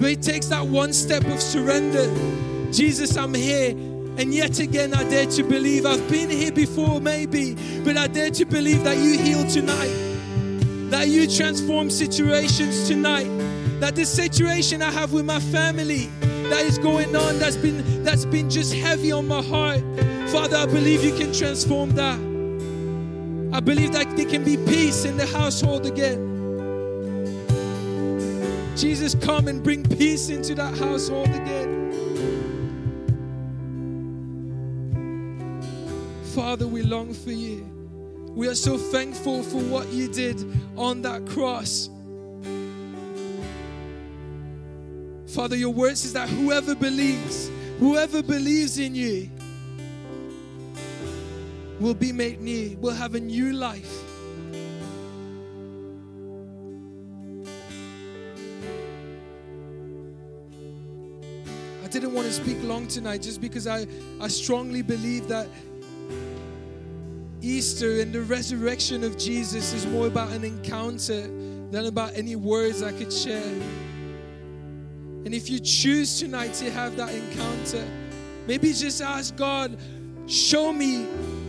But 0.00 0.10
it 0.10 0.22
takes 0.22 0.46
that 0.46 0.66
one 0.66 0.92
step 0.92 1.24
of 1.26 1.40
surrender. 1.40 2.12
Jesus, 2.72 3.16
I'm 3.16 3.34
here. 3.34 3.70
And 4.18 4.34
yet 4.34 4.58
again, 4.58 4.94
I 4.94 5.08
dare 5.08 5.26
to 5.26 5.44
believe. 5.44 5.86
I've 5.86 6.10
been 6.10 6.28
here 6.28 6.50
before, 6.50 7.00
maybe, 7.00 7.54
but 7.84 7.96
I 7.96 8.08
dare 8.08 8.32
to 8.32 8.44
believe 8.44 8.82
that 8.82 8.96
you 8.96 9.16
heal 9.16 9.46
tonight, 9.48 9.94
that 10.90 11.08
you 11.08 11.28
transform 11.28 11.90
situations 11.90 12.88
tonight, 12.88 13.28
that 13.80 13.94
the 13.94 14.04
situation 14.04 14.82
I 14.82 14.90
have 14.90 15.12
with 15.12 15.24
my 15.24 15.40
family 15.40 16.06
that 16.48 16.64
is 16.64 16.78
going 16.78 17.14
on, 17.14 17.38
that's 17.38 17.56
been 17.56 18.02
that's 18.02 18.24
been 18.24 18.48
just 18.48 18.72
heavy 18.72 19.12
on 19.12 19.28
my 19.28 19.42
heart, 19.42 19.80
Father, 20.30 20.56
I 20.56 20.66
believe 20.66 21.04
you 21.04 21.14
can 21.14 21.32
transform 21.32 21.90
that. 21.90 22.18
I 23.52 23.60
believe 23.60 23.92
that 23.92 24.16
there 24.16 24.26
can 24.26 24.44
be 24.44 24.56
peace 24.56 25.04
in 25.04 25.16
the 25.16 25.26
household 25.26 25.86
again. 25.86 26.26
Jesus, 28.76 29.14
come 29.14 29.48
and 29.48 29.62
bring 29.62 29.82
peace 29.84 30.28
into 30.28 30.54
that 30.54 30.76
household 30.78 31.28
again. 31.28 31.88
Father, 36.34 36.66
we 36.66 36.82
long 36.82 37.12
for 37.12 37.32
you. 37.32 37.77
We 38.38 38.46
are 38.46 38.54
so 38.54 38.78
thankful 38.78 39.42
for 39.42 39.58
what 39.58 39.88
you 39.88 40.06
did 40.06 40.40
on 40.76 41.02
that 41.02 41.26
cross. 41.26 41.90
Father, 45.26 45.56
your 45.56 45.70
word 45.70 45.98
says 45.98 46.12
that 46.12 46.28
whoever 46.28 46.76
believes, 46.76 47.50
whoever 47.80 48.22
believes 48.22 48.78
in 48.78 48.94
you, 48.94 49.28
will 51.80 51.94
be 51.94 52.12
made 52.12 52.40
new, 52.40 52.76
will 52.76 52.94
have 52.94 53.16
a 53.16 53.20
new 53.20 53.54
life. 53.54 54.04
I 61.82 61.88
didn't 61.88 62.14
want 62.14 62.28
to 62.28 62.32
speak 62.32 62.62
long 62.62 62.86
tonight 62.86 63.22
just 63.22 63.40
because 63.40 63.66
I, 63.66 63.88
I 64.20 64.28
strongly 64.28 64.82
believe 64.82 65.26
that 65.26 65.48
Easter 67.48 68.00
and 68.00 68.12
the 68.12 68.20
resurrection 68.20 69.02
of 69.02 69.16
Jesus 69.16 69.72
is 69.72 69.86
more 69.86 70.06
about 70.06 70.30
an 70.32 70.44
encounter 70.44 71.22
than 71.70 71.86
about 71.86 72.12
any 72.14 72.36
words 72.36 72.82
I 72.82 72.92
could 72.92 73.12
share. 73.12 73.52
And 75.24 75.34
if 75.34 75.48
you 75.48 75.58
choose 75.58 76.20
tonight 76.20 76.52
to 76.54 76.70
have 76.70 76.96
that 76.96 77.14
encounter, 77.14 77.86
maybe 78.46 78.72
just 78.72 79.00
ask 79.00 79.34
God, 79.36 79.78
show 80.26 80.72
me 80.74 81.06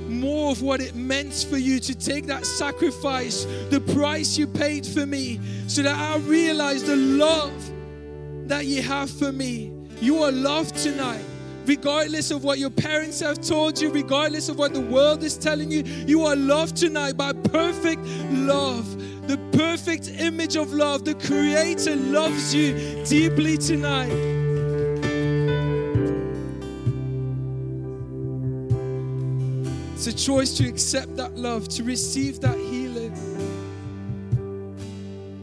more 0.08 0.52
of 0.52 0.62
what 0.62 0.80
it 0.80 0.96
meant 0.96 1.34
for 1.50 1.58
you 1.58 1.80
to 1.82 1.94
take 1.94 2.26
that 2.28 2.46
sacrifice, 2.46 3.46
the 3.70 3.82
price 3.82 4.38
you 4.38 4.48
paid 4.48 4.86
for 4.86 5.06
me, 5.06 5.40
so 5.68 5.82
that 5.82 5.96
I 5.96 6.18
realize 6.20 6.84
the 6.84 6.96
love 6.96 7.72
that 8.48 8.66
you 8.66 8.82
have 8.82 9.10
for 9.10 9.34
me. 9.34 9.72
You 10.00 10.24
are 10.24 10.32
loved 10.32 10.78
tonight 10.78 11.26
regardless 11.66 12.32
of 12.32 12.44
what 12.44 12.60
your 12.60 12.70
parents 12.70 13.20
have 13.20 13.42
told 13.42 13.80
you, 13.80 13.92
regardless 13.92 14.50
of 14.50 14.58
what 14.58 14.74
the 14.74 14.82
world 14.82 15.24
is 15.24 15.38
telling 15.38 15.72
you, 15.72 15.84
you 15.84 16.26
are 16.26 16.36
loved 16.36 16.76
tonight 16.76 17.18
by 17.18 17.34
perfect 17.34 18.04
love. 18.32 18.86
The 19.28 19.38
perfect 19.52 20.10
image 20.10 20.56
of 20.56 20.74
love. 20.74 21.06
The 21.06 21.14
Creator 21.16 21.96
loves 21.96 22.54
you 22.54 23.04
deeply 23.06 23.58
tonight. 23.58 24.12
It's 29.94 30.08
a 30.08 30.14
choice 30.14 30.56
to 30.58 30.68
accept 30.68 31.18
that 31.18 31.36
love, 31.36 31.68
to 31.70 31.84
receive 31.84 32.40
that 32.40 32.58
healing. 32.58 32.89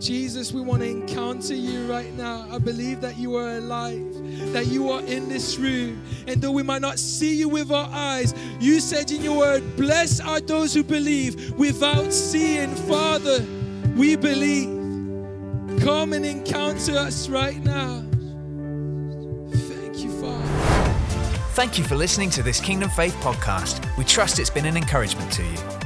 Jesus, 0.07 0.53
we 0.53 0.61
want 0.61 0.83
to 0.83 0.89
encounter 0.89 1.53
you 1.53 1.85
right 1.91 2.13
now. 2.15 2.47
I 2.49 2.59
believe 2.59 3.01
that 3.01 3.17
you 3.17 3.35
are 3.35 3.57
alive, 3.57 4.07
that 4.53 4.69
you 4.69 4.89
are 4.89 5.01
in 5.01 5.29
this 5.29 5.59
room. 5.59 6.01
And 6.29 6.41
though 6.41 6.53
we 6.53 6.63
might 6.63 6.81
not 6.81 7.01
see 7.01 7.35
you 7.35 7.49
with 7.49 7.73
our 7.73 7.89
eyes, 7.91 8.33
you 8.61 8.79
said 8.79 9.11
in 9.11 9.21
your 9.21 9.37
word, 9.37 9.77
Blessed 9.77 10.25
are 10.25 10.39
those 10.39 10.73
who 10.73 10.85
believe 10.85 11.51
without 11.59 12.13
seeing. 12.13 12.73
Father, 12.87 13.45
we 13.97 14.15
believe. 14.15 14.69
Come 15.81 16.13
and 16.13 16.25
encounter 16.25 16.97
us 16.97 17.29
right 17.29 17.61
now. 17.65 18.05
Thank 19.51 20.05
you, 20.05 20.21
Father. 20.21 20.93
Thank 21.55 21.79
you 21.79 21.85
for 21.85 21.97
listening 21.97 22.31
to 22.31 22.45
this 22.45 22.61
Kingdom 22.61 22.91
Faith 22.91 23.15
podcast. 23.17 23.85
We 23.99 24.05
trust 24.05 24.39
it's 24.39 24.51
been 24.51 24.67
an 24.67 24.77
encouragement 24.77 25.33
to 25.33 25.43
you. 25.43 25.86